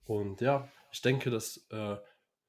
und 0.06 0.42
ja, 0.42 0.68
ich 0.92 1.02
denke, 1.02 1.30
das 1.30 1.66
äh, 1.70 1.98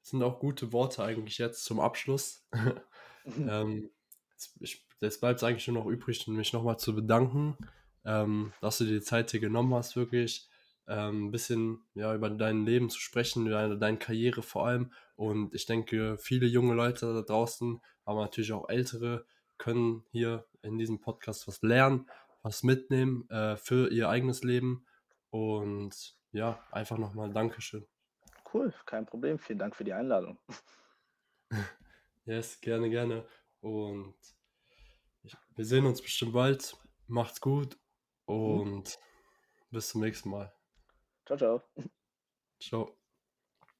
sind 0.09 0.23
auch 0.23 0.39
gute 0.39 0.71
Worte 0.73 1.03
eigentlich 1.03 1.37
jetzt 1.37 1.65
zum 1.65 1.79
Abschluss. 1.79 2.47
ähm, 3.25 3.89
jetzt, 4.31 4.55
ich, 4.59 4.85
jetzt 5.01 5.19
bleibt 5.19 5.37
es 5.37 5.43
eigentlich 5.43 5.67
nur 5.67 5.83
noch 5.83 5.89
übrig, 5.89 6.27
mich 6.27 6.53
nochmal 6.53 6.77
zu 6.77 6.95
bedanken, 6.95 7.57
ähm, 8.05 8.53
dass 8.61 8.77
du 8.77 8.85
dir 8.85 8.99
die 8.99 9.05
Zeit 9.05 9.31
hier 9.31 9.39
genommen 9.39 9.73
hast, 9.73 9.95
wirklich 9.95 10.49
ähm, 10.87 11.25
ein 11.25 11.31
bisschen 11.31 11.81
ja, 11.93 12.15
über 12.15 12.29
dein 12.29 12.65
Leben 12.65 12.89
zu 12.89 12.99
sprechen, 12.99 13.47
über 13.47 13.61
deine, 13.61 13.77
deine 13.77 13.97
Karriere 13.97 14.41
vor 14.41 14.67
allem. 14.67 14.91
Und 15.15 15.53
ich 15.53 15.65
denke, 15.65 16.17
viele 16.17 16.47
junge 16.47 16.73
Leute 16.73 17.13
da 17.13 17.21
draußen, 17.21 17.81
aber 18.05 18.21
natürlich 18.21 18.53
auch 18.53 18.69
ältere, 18.69 19.25
können 19.57 20.03
hier 20.11 20.45
in 20.61 20.77
diesem 20.77 21.01
Podcast 21.01 21.47
was 21.47 21.61
lernen, 21.61 22.09
was 22.43 22.63
mitnehmen 22.63 23.29
äh, 23.29 23.57
für 23.57 23.91
ihr 23.91 24.09
eigenes 24.09 24.43
Leben. 24.43 24.85
Und 25.29 26.15
ja, 26.31 26.59
einfach 26.71 26.97
nochmal 26.97 27.33
Dankeschön. 27.33 27.85
Cool, 28.53 28.73
kein 28.85 29.05
Problem. 29.05 29.39
Vielen 29.39 29.59
Dank 29.59 29.75
für 29.75 29.83
die 29.83 29.93
Einladung. 29.93 30.37
Yes, 32.25 32.59
gerne, 32.59 32.89
gerne. 32.89 33.25
Und 33.61 34.15
wir 35.55 35.65
sehen 35.65 35.85
uns 35.85 36.01
bestimmt 36.01 36.33
bald. 36.33 36.75
Macht's 37.07 37.39
gut 37.39 37.77
Mhm. 38.27 38.35
und 38.35 38.99
bis 39.71 39.89
zum 39.89 40.01
nächsten 40.01 40.29
Mal. 40.29 40.53
Ciao, 41.25 41.37
ciao. 41.37 41.63
Ciao. 42.59 43.06